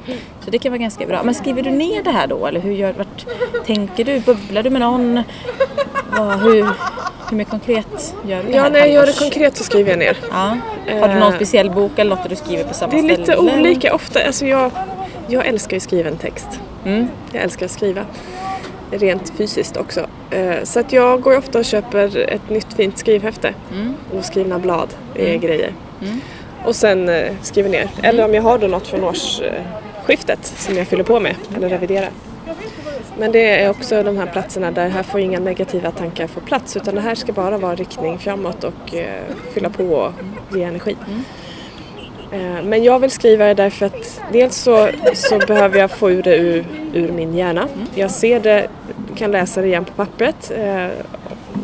[0.40, 1.22] Så det kan vara ganska bra.
[1.22, 3.26] Men skriver du ner det här då eller hur gör, vart,
[3.66, 4.20] tänker du?
[4.20, 5.22] Bubblar du med någon?
[6.16, 6.66] Vad, hur,
[7.30, 10.16] hur mer konkret gör du Ja, när jag gör det konkret så skriver jag ner.
[10.30, 10.56] Ja.
[11.00, 13.16] Har du någon Eh, speciell bok eller något du skriver på samma Det är ställe?
[13.18, 14.24] lite olika ofta.
[14.26, 14.70] Alltså jag,
[15.28, 16.48] jag älskar ju skriven text.
[16.84, 17.08] Mm.
[17.32, 18.04] Jag älskar att skriva.
[18.90, 20.06] Rent fysiskt också.
[20.30, 23.54] Eh, Så att jag går ofta och köper ett nytt fint skrivhäfte.
[23.72, 23.94] Mm.
[24.18, 25.72] Och skrivna blad är grejer.
[26.64, 27.88] Och sen eh, skriver ner.
[28.02, 32.10] Eller om jag har då något från årsskiftet som jag fyller på med eller reviderar.
[33.18, 36.76] Men det är också de här platserna där här får inga negativa tankar få plats
[36.76, 39.22] utan det här ska bara vara riktning framåt och eh,
[39.54, 40.12] fylla på och
[40.56, 40.96] ge energi.
[42.32, 46.22] Eh, Men jag vill skriva det därför att dels så, så behöver jag få ur
[46.22, 47.68] det ur, ur min hjärna.
[47.94, 48.68] Jag ser det,
[49.16, 50.50] kan läsa det igen på pappret.
[50.56, 50.86] Eh,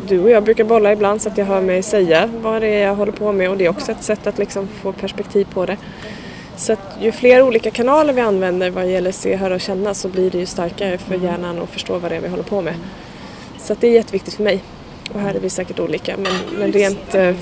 [0.07, 2.87] Du och jag brukar bolla ibland så att jag hör mig säga vad det är
[2.87, 5.65] jag håller på med och det är också ett sätt att liksom få perspektiv på
[5.65, 5.77] det.
[6.55, 10.07] Så att ju fler olika kanaler vi använder vad gäller se, höra och känna så
[10.07, 12.73] blir det ju starkare för hjärnan att förstå vad det är vi håller på med.
[13.59, 14.63] Så att det är jätteviktigt för mig.
[15.13, 17.35] Och här är vi säkert olika men, men rent eh,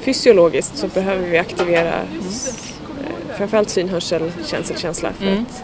[0.00, 5.42] fysiologiskt så behöver vi aktivera eh, framförallt syn, hörsel, känsel, känsla för Mm.
[5.42, 5.62] att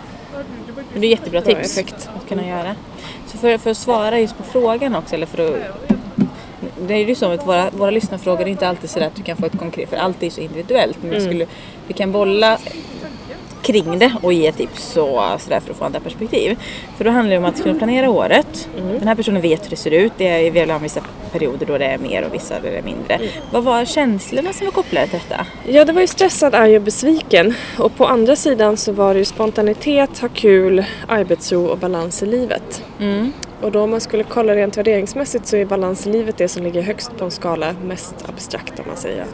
[0.92, 2.08] Men det är jättebra Bra tips effekt.
[2.16, 2.74] att kunna göra.
[3.26, 5.56] Så för, för att svara just på frågan också, eller för att
[6.88, 9.36] det är ju så att våra, våra lyssnarfrågor är inte alltid så att du kan
[9.36, 10.98] få ett konkret, för allt är så individuellt.
[11.02, 11.46] Men vi, skulle,
[11.86, 12.58] vi kan bolla
[13.68, 16.58] kring det och ge tips och sådär för att få andra perspektiv.
[16.96, 18.68] För då handlar det om att kunna planera året.
[18.98, 20.12] Den här personen vet hur det ser ut.
[20.16, 21.00] Det är, vi har vissa
[21.32, 23.20] perioder då det är mer och vissa där det är mindre.
[23.50, 25.46] Vad var känslorna som var kopplade till detta?
[25.66, 27.54] Ja, det var ju stressad, arg och besviken.
[27.78, 32.26] Och på andra sidan så var det ju spontanitet, ha kul, arbetsro och balans i
[32.26, 32.82] livet.
[33.00, 33.32] Mm.
[33.62, 36.62] Och då om man skulle kolla rent värderingsmässigt så är balans i livet det som
[36.62, 39.24] ligger högst på en skala, mest abstrakt om man säger.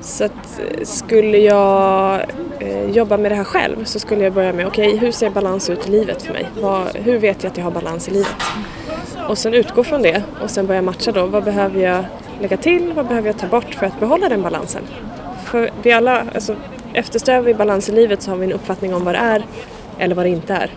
[0.00, 2.20] Så att eh, skulle jag
[2.58, 5.70] eh, jobba med det här själv så skulle jag börja med, okej hur ser balans
[5.70, 6.48] ut i livet för mig?
[6.60, 8.36] Vad, hur vet jag att jag har balans i livet?
[9.28, 12.04] Och sen utgå från det och sen börja matcha då, vad behöver jag
[12.40, 14.82] lägga till, vad behöver jag ta bort för att behålla den balansen?
[15.44, 16.56] För vi alla, alltså
[16.92, 19.44] eftersträvar vi balans i livet så har vi en uppfattning om vad det är
[19.98, 20.70] eller vad det inte är.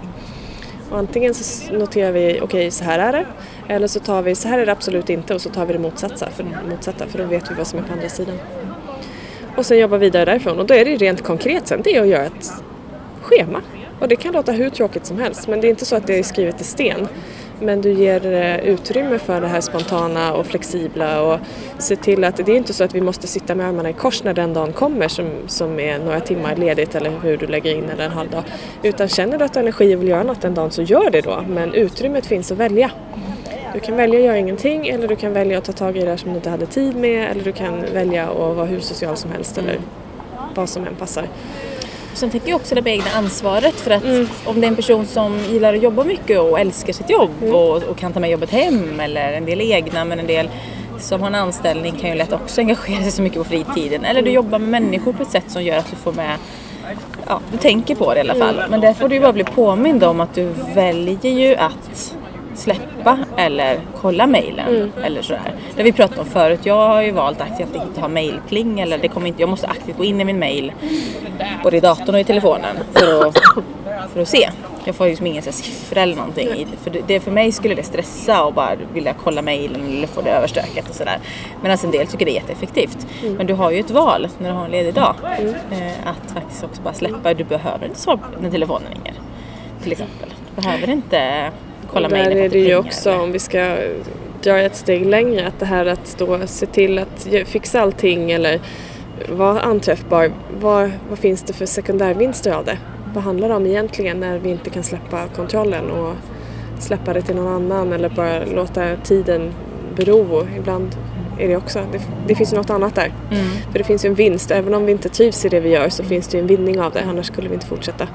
[0.93, 3.25] Och antingen så noterar vi, okej så här är det,
[3.67, 5.79] eller så tar vi, så här är det absolut inte och så tar vi det
[5.79, 8.35] motsatta, för, motsatta, för då vet vi vad som är på andra sidan.
[9.57, 12.07] Och sen jobba vidare därifrån och då är det rent konkret sen, det är att
[12.07, 12.51] göra ett
[13.21, 13.61] schema.
[13.99, 16.19] Och det kan låta hur tråkigt som helst men det är inte så att det
[16.19, 17.07] är skrivet i sten.
[17.63, 21.39] Men du ger eh, utrymme för det här spontana och flexibla och
[21.77, 24.23] se till att det är inte så att vi måste sitta med armarna i kors
[24.23, 27.89] när den dagen kommer som, som är några timmar ledigt eller hur du lägger in
[27.89, 28.43] eller en halv dag.
[28.83, 31.09] Utan känner du att du har energi och vill göra något den dagen så gör
[31.09, 31.43] det då.
[31.47, 32.91] Men utrymmet finns att välja.
[33.73, 36.05] Du kan välja att göra ingenting eller du kan välja att ta tag i det
[36.05, 39.17] där som du inte hade tid med eller du kan välja att vara hur social
[39.17, 39.77] som helst eller
[40.55, 41.27] vad som än passar.
[42.13, 44.03] Sen tänker jag också det egna ansvaret för att
[44.45, 47.83] om det är en person som gillar att jobba mycket och älskar sitt jobb och,
[47.83, 50.49] och kan ta med jobbet hem eller en del egna men en del
[50.99, 54.05] som har en anställning kan ju lätt också engagera sig så mycket på fritiden.
[54.05, 56.37] Eller du jobbar med människor på ett sätt som gör att du får med
[57.27, 58.63] Ja, du tänker på det i alla fall.
[58.69, 62.15] Men där får du ju bara bli påmind om att du väljer ju att
[62.59, 65.53] släppa eller kolla mejlen eller sådär.
[65.75, 68.97] Det vi pratade om förut, jag har ju valt aktivt att inte ha mejlpling eller
[68.97, 70.71] det kommer inte, jag måste aktivt gå in i min mejl
[71.63, 73.37] både i datorn och i telefonen för att,
[74.13, 74.49] för att se.
[74.85, 76.67] Jag får ju liksom ingen siffra eller någonting i.
[76.83, 80.29] För, det- för mig skulle det stressa och bara vilja kolla mejlen eller få det
[80.29, 81.17] överstökat och sådär.
[81.61, 83.07] Medan en del tycker det är jätteeffektivt.
[83.37, 85.15] Men du har ju ett val när du har en ledig dag.
[85.71, 87.33] Eh, att faktiskt också bara släppa.
[87.33, 89.13] Du behöver inte svara när telefonen ringer.
[89.83, 90.29] Till exempel.
[90.55, 91.51] Du behöver inte
[91.93, 93.77] kolla där är det ju också, eller- om vi ska
[94.43, 98.59] dra ett steg längre, att det här att då se till att fixa allting eller
[99.29, 100.31] vara anträffbar.
[100.59, 102.77] Vad, vad finns det för sekundärvinster av det?
[103.13, 106.13] Vad handlar det om egentligen när vi inte kan släppa kontrollen och
[106.79, 109.53] släppa det till någon annan eller bara låta tiden
[109.95, 110.47] bero?
[110.57, 110.95] Ibland
[111.39, 113.13] är det också, det, det finns ju något annat där.
[113.31, 113.45] Mm.
[113.71, 115.89] För det finns ju en vinst, även om vi inte trivs i det vi gör
[115.89, 118.03] så finns det ju en vinning av det, annars skulle vi inte fortsätta.
[118.03, 118.09] Eh,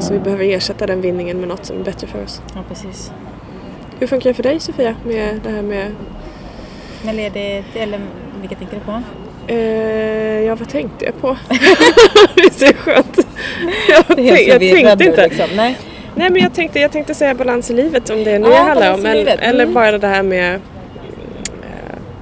[0.00, 2.40] Så vi behöver ersätta den vinningen med något som är bättre för oss.
[2.54, 3.12] Ja, precis.
[3.98, 5.92] Hur funkar det för dig Sofia med det här med
[7.02, 8.00] Med ledigt, eller
[8.40, 9.02] vilka tänker du på?
[9.52, 11.36] Eh, ja, vad tänkte jag på?
[12.34, 13.26] det är så skönt.
[13.88, 15.28] Jag, Det är jag tänkte nu, inte.
[15.28, 15.46] Liksom.
[15.56, 15.78] Nej.
[16.14, 18.56] Nej, men jag tänkte, jag tänkte säga balans i livet om det är det Ja,
[18.62, 19.06] handlar om.
[19.06, 19.38] Eller, livet.
[19.40, 19.74] eller Mm.
[19.74, 20.60] bara det här med eh,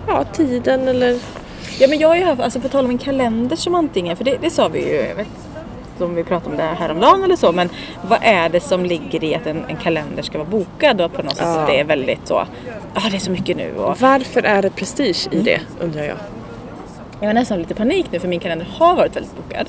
[0.09, 1.19] ja, tiden eller...
[1.79, 4.25] Ja men jag har ju haft, alltså på tal om en kalender som antingen, för
[4.25, 5.27] det, det sa vi ju, jag vet
[6.01, 7.69] om vi pratade om det här häromdagen eller så, men
[8.09, 11.23] vad är det som ligger i att en, en kalender ska vara bokad och på
[11.23, 11.61] något sätt Ja.
[11.61, 12.47] att det är väldigt så,
[12.95, 16.17] ja det är så mycket nu och Varför är det prestige i det, undrar jag.
[17.21, 19.67] jag har nästan lite panik nu för min kalender har varit väldigt bokad.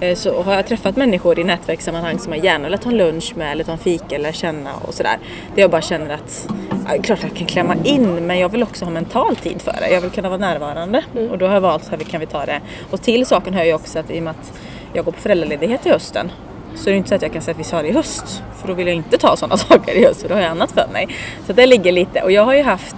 [0.00, 3.32] Eh, Så har jag träffat människor i nätverkssammanhang som jag gärna vill ta en lunch
[3.36, 5.18] med eller ta en fika eller känna och sådär.
[5.54, 6.48] Där jag bara känner att,
[6.88, 9.90] ja, klart jag kan klämma in men jag vill också ha mental tid för det.
[9.90, 12.46] Jag vill kunna vara närvarande och då har jag valt så här, kan vi ta
[12.46, 12.60] det.
[12.90, 14.52] Och till saken hör ju också att i och med att
[14.96, 16.30] jag går på föräldraledighet i hösten
[16.76, 17.92] så det är det inte så att jag kan säga att vi sa det i
[17.92, 18.42] höst.
[18.60, 20.72] För då vill jag inte ta sådana saker i höst för då har jag annat
[20.72, 21.08] för mig.
[21.46, 22.96] Så det ligger lite och jag har ju haft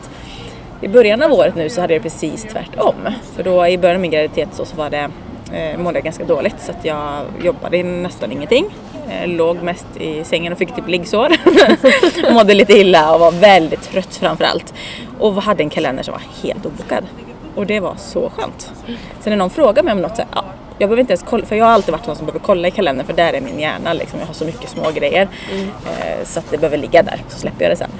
[0.81, 2.95] i början av året nu så hade jag precis tvärtom.
[3.37, 5.11] För då i början av min graviditet så, så var det,
[5.53, 8.67] eh, mådde jag ganska dåligt så att jag jobbade nästan ingenting.
[9.11, 11.33] Eh, låg mest i sängen och fick typ liggsår.
[12.33, 14.75] mådde lite illa och var väldigt trött framförallt.
[15.19, 17.05] Och hade en kalender som var helt obokad.
[17.55, 18.73] Och det var så skönt.
[19.21, 20.45] Sen när någon frågar mig om något så här, ja,
[20.79, 22.71] jag behöver inte ens kolla, för jag har alltid varit någon som behöver kolla i
[22.71, 24.21] kalendern för där är min hjärna liksom.
[24.21, 27.65] Jag har så mycket små grejer eh, så att det behöver ligga där så släpper
[27.65, 27.91] jag det sen.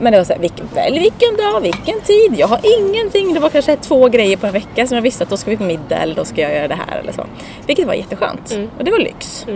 [0.00, 2.34] Men det var såhär, vilken, välj vilken dag, vilken tid.
[2.36, 3.34] Jag har ingenting.
[3.34, 5.56] Det var kanske två grejer på en vecka som jag visste att då ska vi
[5.56, 7.26] på middag eller då ska jag göra det här eller så.
[7.66, 8.52] Vilket var jätteskönt.
[8.78, 9.46] Och det var lyx.
[9.48, 9.54] Eh,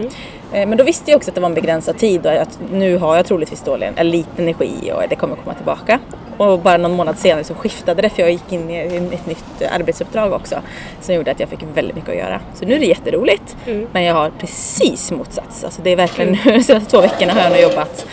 [0.53, 3.17] Men då visste jag också att det var en begränsad tid och att nu har
[3.17, 6.01] jag troligtvis dålig, eller lite energi och det kommer komma tillbaka.
[6.37, 9.63] Och bara någon månad senare så skiftade det för jag gick in i ett nytt
[9.71, 10.57] arbetsuppdrag också.
[11.01, 12.41] Som gjorde att jag fick väldigt mycket att göra.
[12.55, 13.57] Så nu är det jätteroligt.
[13.93, 15.65] Men jag har precis motsats.
[15.65, 18.07] Alltså det är verkligen nu, de senaste två veckorna har jag nog jobbat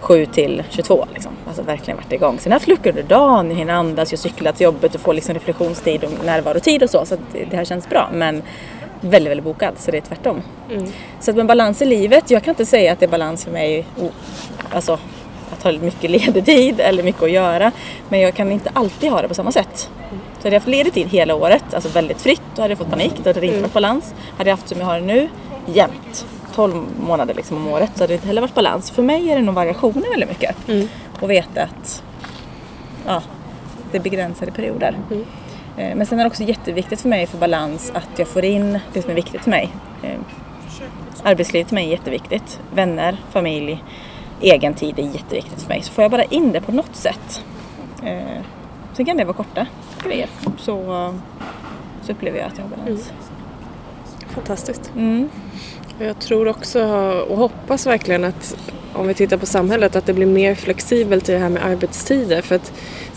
[0.00, 1.32] 7 till 22 liksom.
[1.46, 2.38] Alltså verkligen varit igång.
[2.38, 5.00] Sen har jag haft luckor under dagen, jag hinner andas, jag cyklar till jobbet och
[5.00, 7.04] får liksom reflektionstid och närvarotid och så.
[7.06, 7.16] Så
[7.50, 8.08] det här känns bra.
[8.12, 8.42] Men
[9.04, 10.42] väldigt, väldigt bokad så det är tvärtom.
[11.20, 13.50] Så att med balans i livet, jag kan inte säga att det är balans för
[13.50, 14.10] mig, o-
[14.70, 14.98] alltså
[15.52, 17.72] att ha mycket ledig tid eller mycket att göra.
[18.08, 19.90] Men jag kan inte alltid ha det på samma sätt.
[20.38, 22.90] Så hade jag haft ledig tid hela året, alltså väldigt fritt, då hade jag fått
[22.90, 23.12] panik.
[23.22, 24.14] Då hade det inte varit balans.
[24.38, 25.28] Hade jag haft som jag har det nu,
[25.66, 26.26] jämnt.
[26.54, 28.90] 12 månader liksom om året så har det inte heller varit balans.
[28.90, 30.56] För mig är det nog variationer väldigt mycket.
[31.20, 32.02] Och veta att
[33.06, 33.22] ja,
[33.92, 34.96] det är begränsade perioder.
[35.10, 35.18] Eh,
[35.76, 39.02] Men sen är det också jätteviktigt för mig för balans att jag får in det
[39.02, 39.70] som är viktigt för mig.
[40.02, 40.18] Eh,
[41.22, 42.60] Arbetslivet för mig är jätteviktigt.
[42.74, 43.84] Vänner, familj,
[44.40, 45.82] egen tid är jätteviktigt för mig.
[45.82, 47.44] Så får jag bara in det på något sätt.
[48.02, 48.18] Eh,
[48.92, 49.66] Sen kan det vara korta
[50.04, 50.28] grejer.
[50.58, 51.14] Så,
[52.02, 53.12] så upplever jag att jag har balans.
[54.28, 54.92] Fantastiskt.
[54.96, 55.28] Mm.
[55.98, 56.84] Jag tror också
[57.28, 58.56] och hoppas verkligen att
[58.92, 62.42] om vi tittar på samhället att det blir mer flexibelt i det här med arbetstider.
[62.42, 62.72] För att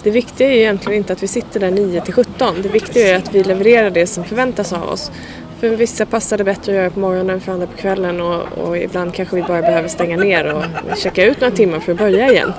[0.08, 2.56] det viktiga är egentligen inte att vi sitter där 9 till 17.
[2.62, 5.12] Det viktiga är att vi levererar det som förväntas av oss.
[5.60, 8.78] För vissa passar det bättre att göra på morgonen, för andra på kvällen och, och
[8.78, 10.64] ibland kanske vi bara behöver stänga ner och
[10.98, 12.54] checka ut några timmar för att börja igen.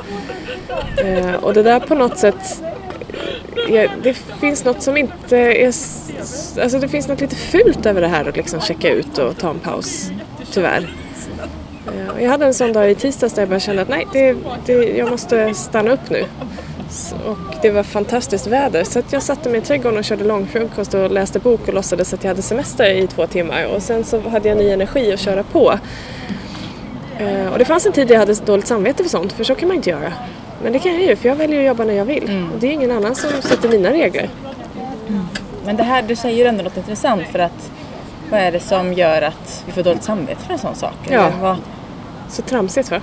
[0.96, 2.62] Eh, och det där på något sätt
[3.68, 5.66] ja, det finns något som inte är...
[6.62, 9.50] Alltså det finns något lite fult över det här att liksom checka ut och ta
[9.50, 10.10] en paus.
[10.52, 10.94] Tyvärr.
[11.86, 14.36] Eh, Jag hade en sån dag i tisdags där jag bara kände att nej, det,
[14.66, 16.24] det, jag måste stanna upp nu.
[16.88, 20.24] S- Och det var fantastiskt väder så att jag satte mig i trädgården och körde
[20.24, 24.04] långfrukost och läste bok och låtsades att jag hade semester i två timmar och sen
[24.04, 25.78] så hade jag ny energi att köra på.
[27.18, 29.68] Eh, Och det fanns en tid jag hade dåligt samvete för sånt, för så kan
[29.68, 30.12] man inte göra.
[30.62, 32.48] Men det kan jag ju, för jag väljer att jobba när jag vill.
[32.54, 34.28] Och det är ingen annan som sätter mina regler.
[35.64, 37.70] Men det här, du säger ändå något intressant för att
[38.30, 40.94] vad är det som gör att vi får dåligt samvete för en sån sak?
[41.10, 41.30] Ja.
[41.40, 41.56] Vad?
[42.30, 43.00] Så tramsigt va?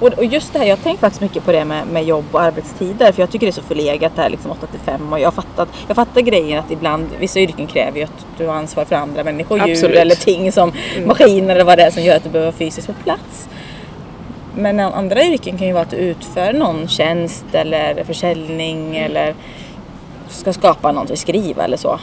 [0.00, 2.42] Och, och just det här, jag tänker faktiskt mycket på det med, med jobb och
[2.42, 5.20] arbetstider för jag tycker det är så förlegat det här liksom 8 till 5 och
[5.20, 8.54] jag har fattat, jag fattar grejen att ibland, vissa yrken kräver ju att du har
[8.54, 9.96] ansvar för andra människor, djur Absolut.
[9.96, 10.72] eller ting som
[11.06, 13.48] maskiner eller vad det är som gör att du behöver vara fysiskt på plats.
[14.54, 19.34] Men andra yrken kan ju vara att du utför någon tjänst eller försäljning eller
[20.28, 22.00] ska skapa någonting, skriva eller så.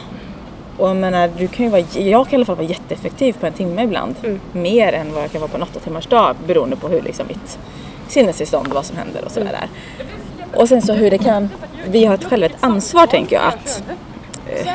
[0.78, 3.46] Och jag menar, du kan ju vara, jag kan i alla fall vara jätteeffektiv på
[3.46, 4.14] en timme ibland.
[4.52, 7.26] Mer än vad jag kan vara på en åtta timmars dag beroende på hur liksom
[7.26, 7.58] mitt
[8.08, 9.52] sinnestillstånd och vad som händer och sådär.
[9.52, 9.68] där.
[10.60, 11.48] Och sen så hur det kan,
[11.88, 13.82] vi har ett själva ett ansvar tänker jag att
[14.48, 14.72] eh,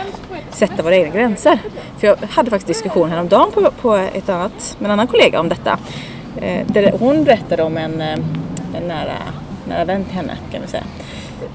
[0.50, 1.60] sätta våra egna gränser.
[1.98, 5.50] För jag hade faktiskt diskussion häromdagen på, på ett annat, med en annan kollega om
[5.50, 5.80] detta.
[6.42, 8.20] Eh, där hon berättade om en, eh,
[8.78, 9.18] en nära,
[9.68, 10.84] nära vän till henne kan vi säga.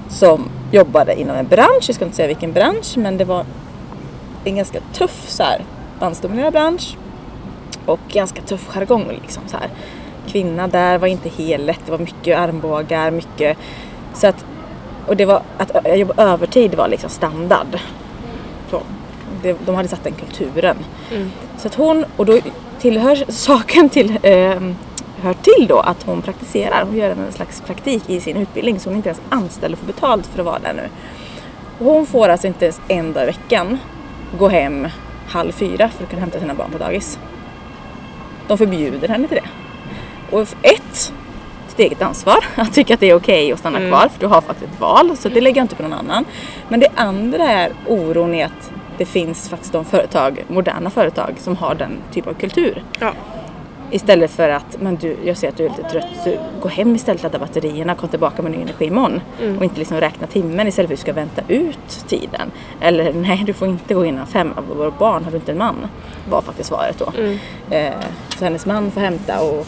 [0.09, 3.45] Som jobbade inom en bransch, jag ska inte säga vilken bransch, men det var
[4.49, 5.61] en ganska tuff så här,
[5.99, 6.97] mansdominerad bransch.
[7.85, 9.69] Och ganska tuff jargong liksom så här.
[10.27, 13.57] Kvinna där var inte heligt, det var mycket armbågar, mycket
[14.13, 14.45] så att
[15.07, 17.79] och det var att jobba övertid var liksom standard.
[18.71, 18.81] Så,
[19.41, 20.77] det, de hade satt den kulturen.
[21.57, 22.39] Så att hon, och då
[22.79, 24.61] tillhör saken till, eh,
[25.21, 26.85] hör till då att hon praktiserar.
[26.85, 29.79] Hon gör en slags praktik i sin utbildning så hon är inte ens anställd och
[29.79, 30.89] får betalt för att vara där nu.
[31.79, 33.77] Och hon får alltså inte ens en dag i veckan
[34.39, 34.87] gå hem
[35.27, 37.19] halv fyra för att kunna hämta sina barn på dagis.
[38.47, 39.49] De förbjuder henne till det.
[40.35, 41.13] Och ett,
[41.67, 44.41] ditt eget ansvar att tycka att det är okej att stanna kvar för du har
[44.41, 46.25] faktiskt ett val så det lägger jag inte på någon annan.
[46.69, 51.55] Men det andra är oron i att det finns faktiskt de företag, moderna företag som
[51.55, 52.83] har den typen av kultur.
[52.99, 53.13] Ja.
[53.91, 56.95] Istället för att, men du, jag ser att du är lite trött, så gå hem
[56.95, 59.21] istället, ladda batterierna, kom tillbaka med ny energi imorgon.
[59.57, 62.51] Och inte liksom räkna timmen istället för att du ska vänta ut tiden.
[62.81, 65.57] Eller nej, du får inte gå innan fem, av våra barn har du inte en
[65.57, 65.87] man?
[66.29, 67.11] Var faktiskt svaret då.
[67.75, 67.93] Eh,
[68.37, 69.67] så hennes man får hämta och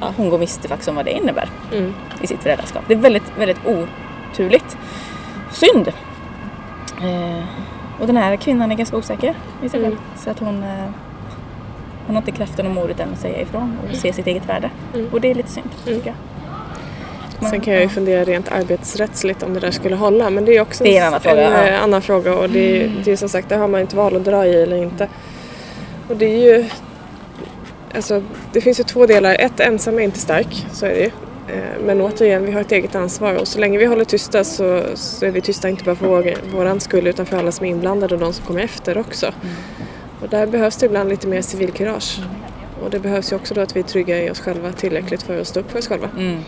[0.00, 1.48] ja, hon går miste faktiskt om vad det innebär
[2.22, 2.82] i sitt föräldraskap.
[2.88, 4.76] Det är väldigt, väldigt oturligt.
[5.52, 5.88] Synd.
[7.02, 7.44] Eh,
[8.00, 9.96] och den här kvinnan är ganska osäker i sig själv.
[10.16, 10.88] Så att hon, eh,
[12.12, 14.70] hon har inte kraften och modet än att säga ifrån och se sitt eget värde.
[15.12, 16.14] Och det är lite synd tycker jag.
[17.40, 20.30] Men, Sen kan jag ju fundera rent arbetsrättsligt om det där skulle hålla.
[20.30, 21.68] Men det är också Det är en annan fråga, En, ja.
[21.68, 24.16] eh, annan fråga och det är, det är som sagt, där har man inte val
[24.16, 25.08] att dra i eller inte.
[26.08, 26.64] Och det är ju...
[27.94, 28.22] Alltså,
[28.52, 29.36] det finns ju två delar.
[29.38, 31.10] Ett, ensam är inte stark, så är det ju.
[31.56, 34.82] Eh, Men återigen, vi har ett eget ansvar och så länge vi håller tysta så,
[34.94, 37.70] så är vi tysta inte bara för vår, våran skull utan för alla som är
[37.70, 39.32] inblandade och de som kommer efter också.
[40.22, 42.20] Och där behövs det ibland lite mer civilkurage.
[42.84, 45.40] Och det behövs ju också då att vi är trygga i oss själva tillräckligt för
[45.40, 46.08] att stå upp för oss själva.
[46.18, 46.40] Mm.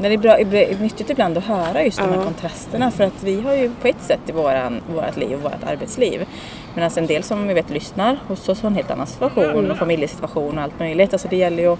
[0.00, 2.24] Men det är, bra, det är nyttigt ibland att höra just de här Ja.
[2.24, 5.64] kontrasterna för att vi har ju på ett sätt i våran, vårat liv och vårt
[5.66, 6.26] arbetsliv.
[6.74, 9.76] Medan en del som vi vet lyssnar hos oss har en helt annan situation och
[9.76, 11.12] familjesituation och allt möjligt.
[11.12, 11.76] Alltså det gäller ju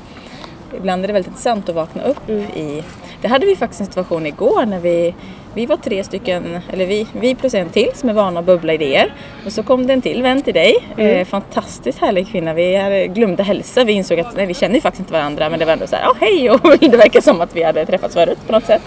[0.77, 2.83] Ibland är det väldigt intressant att vakna upp i...
[3.21, 5.15] Det hade vi faktiskt en situation igår när vi...
[5.57, 8.73] Vi var tre stycken, eller vi, vi plus en till som är vana att bubbla
[8.73, 9.15] idéer.
[9.47, 10.75] Och så kom det en till vän till dig.
[10.97, 12.55] Eh, fantastiskt härlig kvinna.
[12.55, 13.85] Vi hade, glömde hälsa.
[13.85, 15.97] Vi insåg att nej, vi känner ju faktiskt inte varandra men det var ändå så
[15.97, 16.51] här, ja hej!
[16.51, 18.83] Och det verkar som att vi hade träffats förut på något sätt.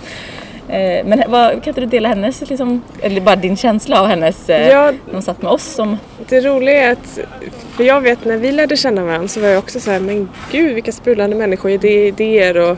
[0.69, 4.49] Eh, men vad, kan inte du dela hennes, liksom, eller bara din känsla av hennes,
[4.49, 4.93] eh, Ja.
[5.11, 5.97] hon satt med oss som
[6.29, 7.19] Det roliga är att,
[7.75, 10.29] för jag vet när vi lärde känna varandra så var jag också så här, men
[10.51, 12.77] gud vilka sprudlande människor, idé- idéer och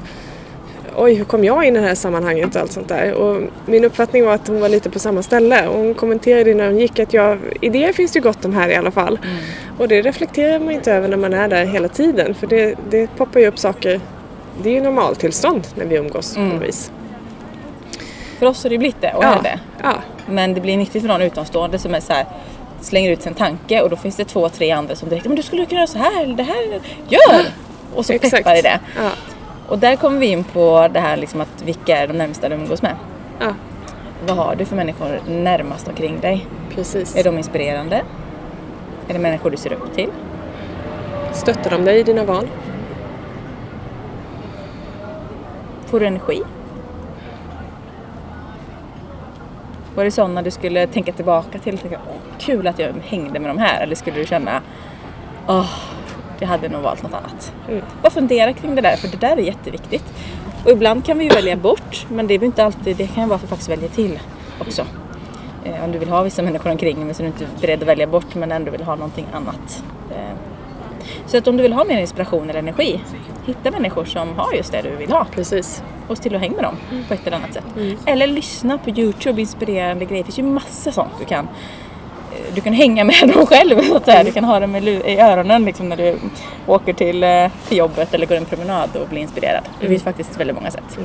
[0.95, 3.13] oj hur kom jag in i det här sammanhanget och allt sånt där.
[3.13, 6.65] Och min uppfattning var att hon var lite på samma ställe och hon kommenterade när
[6.65, 9.19] hon gick att jag, idéer finns ju gott om här i alla fall.
[9.77, 13.07] Och det reflekterar man inte över när man är där hela tiden för det, det
[13.17, 13.99] poppar ju upp saker,
[14.63, 16.91] det är ju normaltillstånd när vi umgås på något vis.
[18.39, 19.33] För oss har det blivit det och Ja.
[19.33, 19.59] är det.
[19.83, 19.93] Ja,
[20.27, 22.25] Men det blir nyttigt för någon utomstående som är så här,
[22.81, 25.41] slänger ut sin tanke och då finns det två, tre andra som direkt men du
[25.43, 27.45] skulle kunna göra så här, det här, gör!
[27.95, 28.35] Och så exakt.
[28.35, 28.79] peppar i det.
[28.97, 29.09] Ja,
[29.67, 32.55] Och där kommer vi in på det här liksom att vilka är de närmsta du
[32.55, 32.95] umgås med?
[33.39, 33.53] ja
[34.27, 36.45] Vad har du för människor närmast omkring dig?
[36.75, 37.15] precis.
[37.15, 38.01] Är de inspirerande?
[39.07, 40.09] Är det människor du ser upp till?
[41.33, 42.47] Stöttar de dig i dina val?
[45.85, 46.41] Får du energi?
[49.99, 51.77] Var det sådana du skulle tänka tillbaka till?
[51.77, 53.81] Tänka, Åh, kul att jag hängde med de här.
[53.81, 54.61] Eller skulle du känna,
[55.47, 55.69] åh,
[56.39, 57.53] jag hade nog valt något annat.
[57.69, 57.81] Mm.
[58.01, 60.13] Bara fundera kring det där, för det där är jätteviktigt.
[60.65, 63.29] Och ibland kan vi ju välja bort, men det är inte alltid, det kan ju
[63.29, 64.19] vara för att faktiskt välja till
[64.59, 64.85] också.
[65.63, 67.87] Eh, om du vill ha vissa människor omkring men så är du inte beredd att
[67.87, 69.83] välja bort men ändå vill ha någonting annat.
[70.11, 70.35] Eh,
[71.25, 73.01] så att om du vill ha mer inspiration eller energi,
[73.45, 75.83] hitta människor som har just det du vill ha Precis.
[76.17, 76.75] Se till att hänga med dem
[77.07, 77.63] på ett eller annat sätt.
[78.05, 80.23] Eller lyssna på Youtube, inspirerande grejer.
[80.23, 81.47] Det finns ju massa sånt du kan
[82.33, 83.81] eh, du kan hänga med dem själv.
[83.81, 84.23] Så att säga.
[84.23, 86.15] Du kan ha dem i öronen liksom, när du
[86.67, 89.63] åker till, eh, till jobbet eller går en promenad och blir inspirerad.
[89.81, 90.99] Det finns faktiskt väldigt många sätt.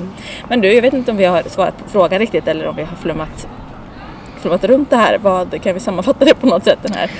[0.48, 2.82] Men du, jag vet inte om vi har svarat på frågan riktigt eller om vi
[2.82, 3.48] har flummat,
[4.40, 5.18] flummat runt det här.
[5.18, 7.10] Vad, kan vi sammanfatta det på något sätt, den här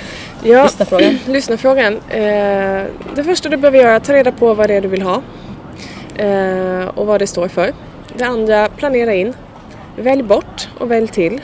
[0.43, 1.17] Ja, lyssnarfrågan?
[1.33, 1.93] lyssnarfrågan.
[2.09, 2.83] Eh,
[3.15, 5.01] det första du behöver göra är att ta reda på vad det är du vill
[5.01, 5.21] ha
[6.95, 7.73] och vad det står för.
[8.17, 9.33] Det andra, planera in.
[9.95, 11.41] Välj bort och välj till.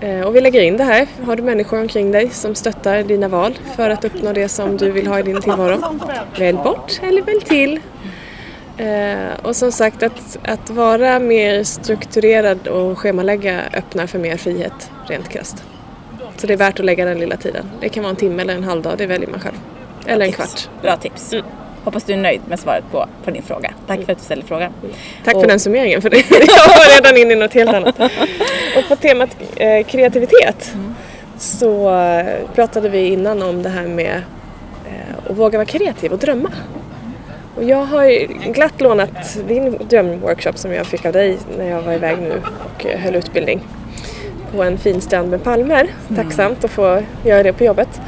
[0.00, 1.06] Eh, och vi lägger in det här.
[1.24, 4.90] Har du människor omkring dig som stöttar dina val för att uppnå det som du
[4.90, 5.98] vill ha i din tillvaro?
[6.38, 7.80] Välj bort eller välj till.
[8.76, 14.90] Eh, och som sagt, att, att vara mer strukturerad och schemalägga öppnar för mer frihet,
[15.06, 15.64] rent krasst.
[16.36, 17.70] Så det är värt att lägga den lilla tiden.
[17.80, 19.56] Det kan vara en timme eller en halv dag, det väljer man själv.
[20.06, 20.68] Eller en kvart.
[20.82, 21.32] Bra tips.
[21.32, 21.44] Mm.
[21.84, 23.74] Hoppas du är nöjd med svaret på, på din fråga.
[23.86, 24.72] Tack för att du ställde frågan.
[25.24, 28.00] Tack Och- för den summeringen, för det, jag var redan inne i något helt annat.
[28.76, 30.74] Och på temat eh, kreativitet
[31.38, 34.22] så eh, pratade vi innan om det här med
[34.86, 36.50] eh, att våga vara kreativ och drömma.
[37.56, 41.92] Och jag har glatt lånat din drömworkshop som jag fick av dig när jag var
[41.92, 43.60] iväg nu och eh, höll utbildning
[44.56, 45.86] på en fin strand med palmer.
[46.16, 48.00] Tacksamt att få göra det på jobbet.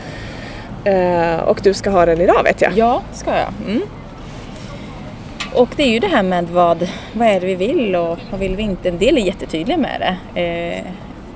[0.85, 2.73] Eh, och du ska ha den idag vet jag.
[2.73, 3.49] Ja, ska jag.
[3.67, 3.83] Mm.
[5.55, 8.41] Och det är ju det här med vad, vad är det vi vill och vad
[8.41, 8.89] vill vi inte.
[8.89, 10.41] En del är jättetydliga med det.
[10.41, 10.87] Eh,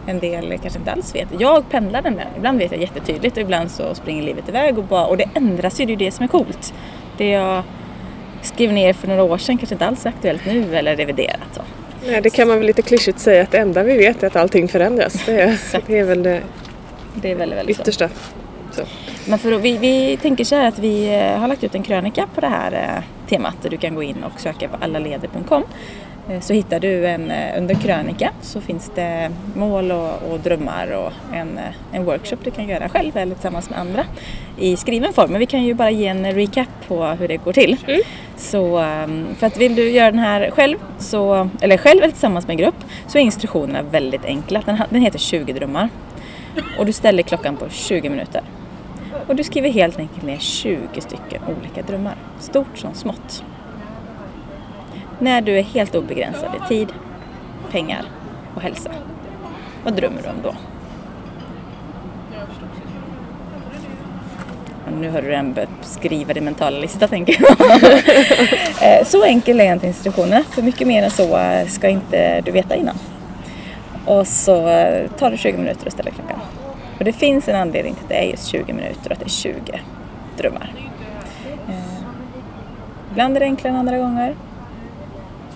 [0.06, 1.28] en del kanske inte alls vet.
[1.38, 2.26] Jag pendlar den med.
[2.36, 5.80] Ibland vet jag jättetydligt och ibland så springer livet iväg och, bara, och det ändras
[5.80, 5.84] ju.
[5.84, 6.74] Det är ju det som är coolt.
[7.16, 7.62] Det jag
[8.42, 11.48] skrev ner för några år sedan kanske inte alls är aktuellt nu eller reviderat.
[11.52, 11.62] Så.
[12.06, 14.36] Nej, det kan man väl lite klyschigt säga att det enda vi vet är att
[14.36, 15.24] allting förändras.
[15.26, 16.42] Det är, det är väl det
[17.14, 18.08] Det är väldigt, väldigt yttersta.
[18.08, 18.14] Så.
[19.28, 22.26] Men för, vi, vi tänker så här att vi eh, har lagt ut en krönika
[22.34, 25.62] på det här eh, temat där du kan gå in och söka på allaleder.com.
[26.30, 31.12] Eh, Så hittar du en, under krönika så finns det mål och, och drömmar och
[31.36, 31.60] en,
[31.92, 34.04] en workshop du kan göra själv eller tillsammans med andra
[34.58, 35.30] i skriven form.
[35.30, 37.76] Men vi kan ju bara ge en recap på hur det går till.
[38.36, 42.46] Så ehm, för att vill du göra den här själv, så, eller själv eller tillsammans
[42.46, 44.62] med en grupp, så är instruktionerna väldigt enkla.
[44.66, 45.88] Den, den heter 20 drömmar.
[46.78, 48.40] Och du ställer klockan på 20 minuter.
[49.26, 52.14] Och du skriver helt enkelt ner 20 stycken olika drömmar.
[52.38, 53.44] Stort som smått.
[55.18, 56.88] När du är helt obegränsad i tid,
[57.70, 58.02] pengar
[58.54, 58.90] och hälsa.
[59.84, 60.54] Vad drömmer du om då?
[65.00, 67.56] Nu har du redan börjat skriva din mentala lista tänker jag.
[68.82, 70.44] Eh, så enkel är egentligen instruktionerna.
[70.50, 72.98] För mycket mer än så eh, ska inte du veta innan.
[74.04, 76.38] Och så eh, tar det 20 minuter att ställa klockan.
[76.98, 79.24] Och det finns en anledning till att det är just 20 minuter och att det
[79.24, 79.80] är 20
[80.36, 80.72] drömmar.
[81.68, 81.74] Eh,
[83.10, 84.34] ibland är det enklare än andra gånger.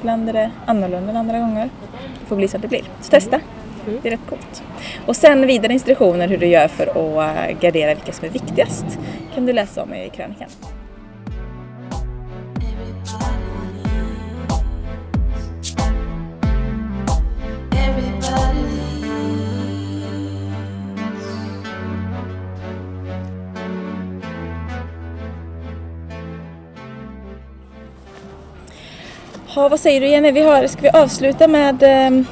[0.01, 1.71] Ibland är det annorlunda än andra gånger.
[2.21, 2.85] Det får bli så att det blir.
[3.01, 3.41] Så testa.
[4.03, 4.63] Det är rätt coolt.
[5.07, 8.99] Och sen vidare instruktioner hur du gör för att eh, gardera vilka som är viktigast
[9.35, 10.49] kan du läsa om i krönikan.
[29.61, 30.31] Ha, vad säger du Jenny?
[30.33, 32.27] Vi har, ska vi avsluta med ehm,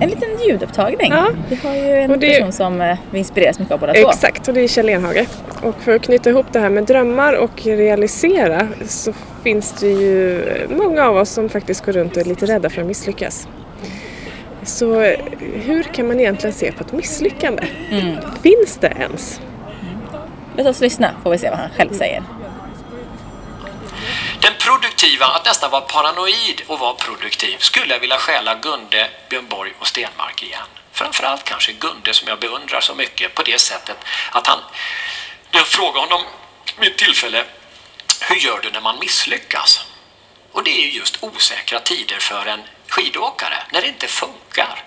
[0.00, 1.12] en liten ljudupptagning?
[1.12, 1.26] Ja.
[1.48, 4.08] Vi har ju en det- person som eh, vi inspireras mycket av båda två.
[4.08, 5.26] Exakt, och det är Kjell Enhage.
[5.62, 10.44] Och för att knyta ihop det här med drömmar och realisera så finns det ju
[10.76, 13.48] många av oss som faktiskt går runt och är lite rädda för att misslyckas.
[14.62, 15.18] Så eh,
[15.64, 17.62] hur kan man egentligen se på ett misslyckande?
[18.42, 19.40] Finns det ens?
[20.56, 22.22] Låt oss lyssna får vi se vad han själv säger.
[24.64, 29.72] Produktiva, att nästan vara paranoid och vara produktiv, skulle jag vilja stjäla Gunde, Björn Borg
[29.78, 30.66] och Stenmark igen.
[30.92, 33.96] Framförallt kanske Gunde som jag beundrar så mycket på det sättet
[34.32, 34.58] att han...
[35.50, 36.22] Jag frågade honom
[36.78, 37.44] vid ett tillfälle,
[38.20, 39.84] hur gör du när man misslyckas?
[40.52, 44.82] Och det är ju just osäkra tider för en skidåkare, när det inte funkar.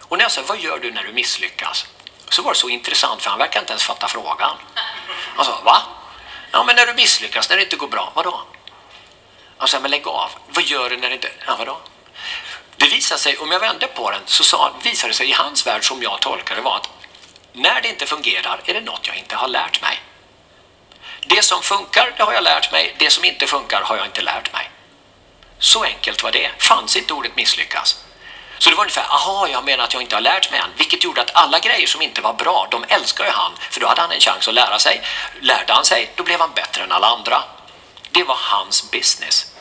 [0.00, 1.86] Och när jag sa, vad gör du när du misslyckas?
[2.28, 4.56] Så var det så intressant för han verkar inte ens fatta frågan.
[5.36, 5.82] Han sa, va?
[6.52, 8.42] Ja, men när du misslyckas, när det inte går bra, vadå?
[9.58, 10.30] Han sa, men lägg av.
[10.48, 11.30] Vad gör du när det inte...
[11.46, 11.78] Ja, vadå?
[12.76, 15.66] Det visade sig, om jag vände på den, så sa, visade det sig i hans
[15.66, 16.90] värld som jag tolkade det var att
[17.52, 20.00] när det inte fungerar är det något jag inte har lärt mig.
[21.26, 22.94] Det som funkar, det har jag lärt mig.
[22.98, 24.70] Det som inte funkar har jag inte lärt mig.
[25.58, 26.50] Så enkelt var det.
[26.58, 28.04] Fanns inte ordet misslyckas.
[28.58, 30.70] Så det var ungefär, aha, jag menar att jag inte har lärt mig än.
[30.76, 33.52] Vilket gjorde att alla grejer som inte var bra, de älskar ju han.
[33.70, 35.02] För då hade han en chans att lära sig.
[35.40, 37.42] Lärde han sig, då blev han bättre än alla andra.
[38.12, 39.52] Det var hans business.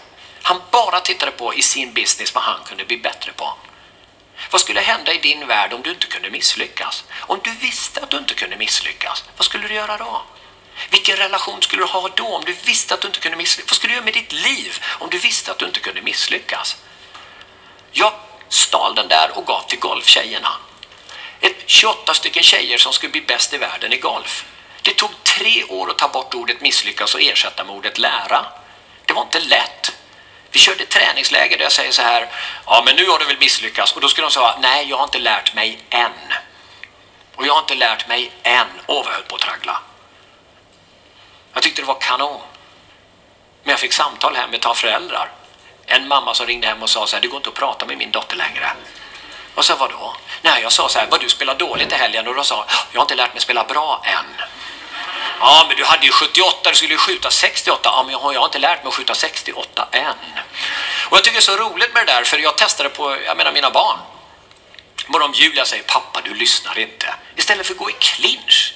[0.41, 3.53] Han bara tittade på i sin business vad han kunde bli bättre på.
[4.51, 7.03] Vad skulle hända i din värld om du inte kunde misslyckas?
[7.13, 10.21] Om du visste att du inte kunde misslyckas, vad skulle du göra då?
[10.89, 13.71] Vilken relation skulle du ha då om du visste att du inte kunde misslyckas?
[13.71, 16.77] Vad skulle du göra med ditt liv om du visste att du inte kunde misslyckas?
[17.91, 18.13] Jag
[18.49, 20.51] stal den där och gav till golftjejerna.
[21.41, 24.45] Ett 28 stycken tjejer som skulle bli bäst i världen i golf.
[24.87, 28.45] Det tog tre år att ta bort ordet misslyckas och ersätta med ordet lära.
[29.05, 29.91] Det var inte lätt.
[30.51, 32.29] Vi körde träningsläger där jag säger så här,
[32.65, 35.03] ja men nu har du väl misslyckats och då skulle de säga, nej jag har
[35.03, 36.11] inte lärt mig än.
[37.35, 38.67] Och jag har inte lärt mig än.
[38.85, 39.81] Åh vad jag höll på att traggla.
[41.53, 42.41] Jag tyckte det var kanon.
[43.63, 45.31] Men jag fick samtal hem med ett par föräldrar.
[45.85, 47.97] En mamma som ringde hem och sa så här, det går inte att prata med
[47.97, 48.71] min dotter längre.
[49.55, 50.15] Och så vadå?
[50.41, 52.99] Nej, jag sa så här, vad du spelar dåligt i helgen och då sa jag
[52.99, 54.45] har inte lärt mig spela bra än.
[55.39, 57.79] Ja, men du hade ju 78, du skulle ju skjuta 68.
[57.83, 60.13] Ja, men jag har, jag har inte lärt mig att skjuta 68 än.
[61.09, 63.37] Och jag tycker det är så roligt med det där, för jag testade på, jag
[63.37, 63.97] menar mina barn.
[65.07, 67.15] Bara om Julia säger, pappa du lyssnar inte.
[67.35, 68.73] Istället för att gå i clinch.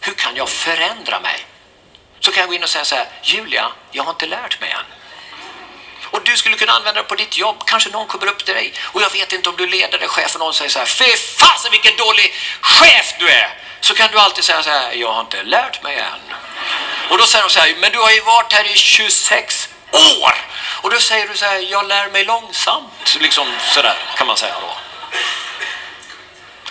[0.00, 1.46] Hur kan jag förändra mig?
[2.20, 4.70] Så kan jag gå in och säga så här, Julia, jag har inte lärt mig
[4.70, 4.84] än.
[6.12, 7.56] Och du skulle kunna använda det på ditt jobb.
[7.66, 8.74] Kanske någon kommer upp till dig.
[8.82, 10.86] Och jag vet inte om du är ledare, chef och någon säger så här.
[10.86, 13.61] Fy fasen vilken dålig chef du är!
[13.82, 14.92] Så kan du alltid säga så här.
[14.92, 16.34] Jag har inte lärt mig än.
[17.10, 17.74] Och då säger de så här.
[17.80, 20.34] Men du har ju varit här i 26 år!
[20.82, 21.58] Och då säger du så här.
[21.58, 23.16] Jag lär mig långsamt.
[23.20, 24.74] Liksom sådär kan man säga då.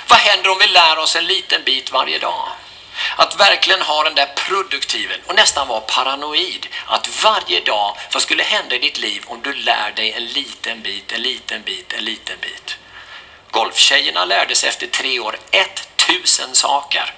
[0.08, 2.48] Vad händer om vi lär oss en liten bit varje dag?
[3.16, 6.68] Att verkligen ha den där produktiven och nästan vara paranoid.
[6.86, 10.82] Att varje dag, vad skulle hända i ditt liv om du lär dig en liten
[10.82, 12.78] bit, en liten bit, en liten bit?
[13.52, 15.38] Golftjejerna lärde sig efter tre år
[16.08, 17.14] tusen saker.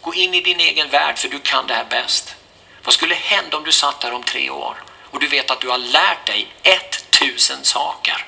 [0.00, 2.34] Gå in i din egen värld för du kan det här bäst.
[2.82, 5.68] Vad skulle hända om du satt där om tre år och du vet att du
[5.68, 8.26] har lärt dig 1000 saker?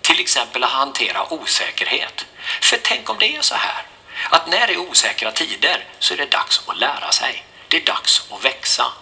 [0.00, 2.26] Till exempel att hantera osäkerhet.
[2.60, 3.86] För tänk om det är så här
[4.30, 7.44] att när det är osäkra tider så är det dags att lära sig.
[7.68, 8.92] Det är dags att växa.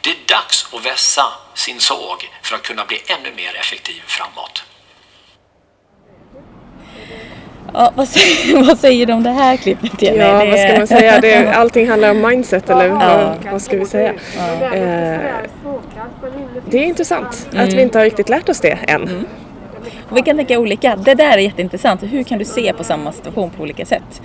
[0.00, 4.64] Det är dags att vässa sin såg för att kunna bli ännu mer effektiv framåt.
[7.74, 10.02] Ja, vad, säger, vad säger du om det här klippet?
[10.02, 11.20] Ja, Det- vad ska man säga?
[11.20, 12.94] Det, allting handlar om mindset eller Ja.
[13.42, 14.12] vad, vad ska vi säga?
[14.74, 15.18] Eh,
[16.70, 17.68] det är intressant att Mm.
[17.76, 19.26] vi inte har riktigt lärt oss det än.
[20.10, 20.96] Och vi kan tänka olika.
[20.96, 22.02] Det där är jätteintressant.
[22.02, 24.22] Hur kan du se på samma situation på olika sätt?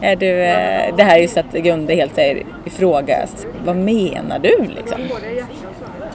[0.00, 3.26] Är du, eh, det här är just att Gunde helt säger ifråga.
[3.64, 5.00] Vad menar du liksom?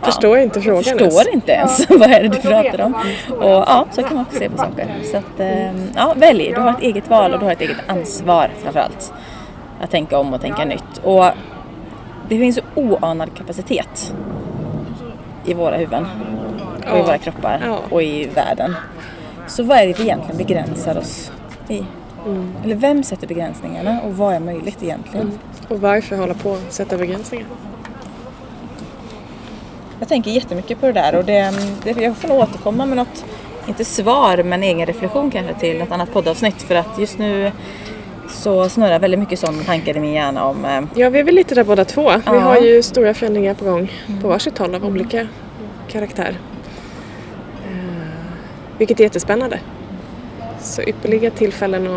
[0.06, 1.28] Förstår inte frågan Förstår ens.
[1.28, 2.94] inte ens vad är det du pratar om.
[3.40, 4.88] Och ja, så kan man också se på saker.
[5.12, 6.52] Så att, ehm, ja, välj.
[6.56, 9.14] Du har ett eget val och du har ett eget ansvar framförallt.
[9.82, 10.98] Att tänka om och tänka nytt.
[11.04, 11.26] Och
[12.30, 14.14] det finns oanad kapacitet
[15.46, 16.08] i våra huvuden
[16.92, 18.76] och i våra kroppar och i världen.
[19.48, 21.32] Så vad är det vi egentligen begränsar oss
[21.68, 21.84] i?
[22.26, 22.54] Mm.
[22.64, 25.40] Eller vem sätter begränsningarna och vad är möjligt egentligen?
[25.68, 27.46] Och varför hålla på att sätta begränsningar?
[30.04, 31.52] Jag tänker jättemycket på det där och det,
[31.84, 33.26] det, jag får nog återkomma med något,
[33.68, 37.52] inte svar, men egen reflektion kanske till ett annat poddavsnitt för att just nu
[38.30, 41.36] så snurrar väldigt mycket sådana tankar i min hjärna om eh, Ja, vi är väl
[41.36, 42.10] lite där båda två.
[42.12, 42.40] Vi Ja.
[42.40, 43.92] har ju stora förändringar på gång
[44.22, 45.28] på varsitt håll av olika
[45.92, 46.38] karaktär.
[47.66, 48.08] Eh,
[48.78, 49.60] vilket är jättespännande.
[50.60, 51.88] Så ypperliga tillfällen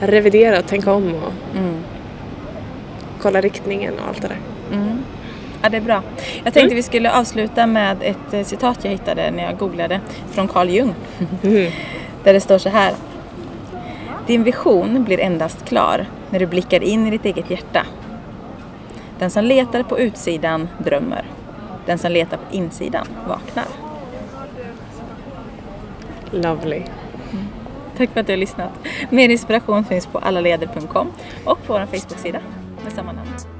[0.00, 1.74] att revidera och tänka om och mm,
[3.22, 4.38] kolla riktningen och allt det där.
[5.60, 5.62] Mm.
[5.62, 6.02] Ja, det är bra.
[6.44, 10.00] Jag tänkte vi skulle avsluta med ett eh, citat jag hittade när jag googlade
[10.30, 10.94] från Carl Jung.
[11.42, 11.72] Mm.
[12.24, 12.94] Där det står så här.
[14.26, 17.86] Din vision blir endast klar när du blickar in i ditt eget hjärta.
[19.18, 21.24] Den som letar på utsidan drömmer.
[21.86, 23.66] Den som letar på insidan vaknar.
[26.30, 26.82] Lovely.
[27.96, 28.70] Tack för att du har lyssnat.
[29.10, 31.12] Mer inspiration finns på allaleder.com
[31.44, 32.40] och på vår Facebook-sida
[32.84, 33.59] med samma namn.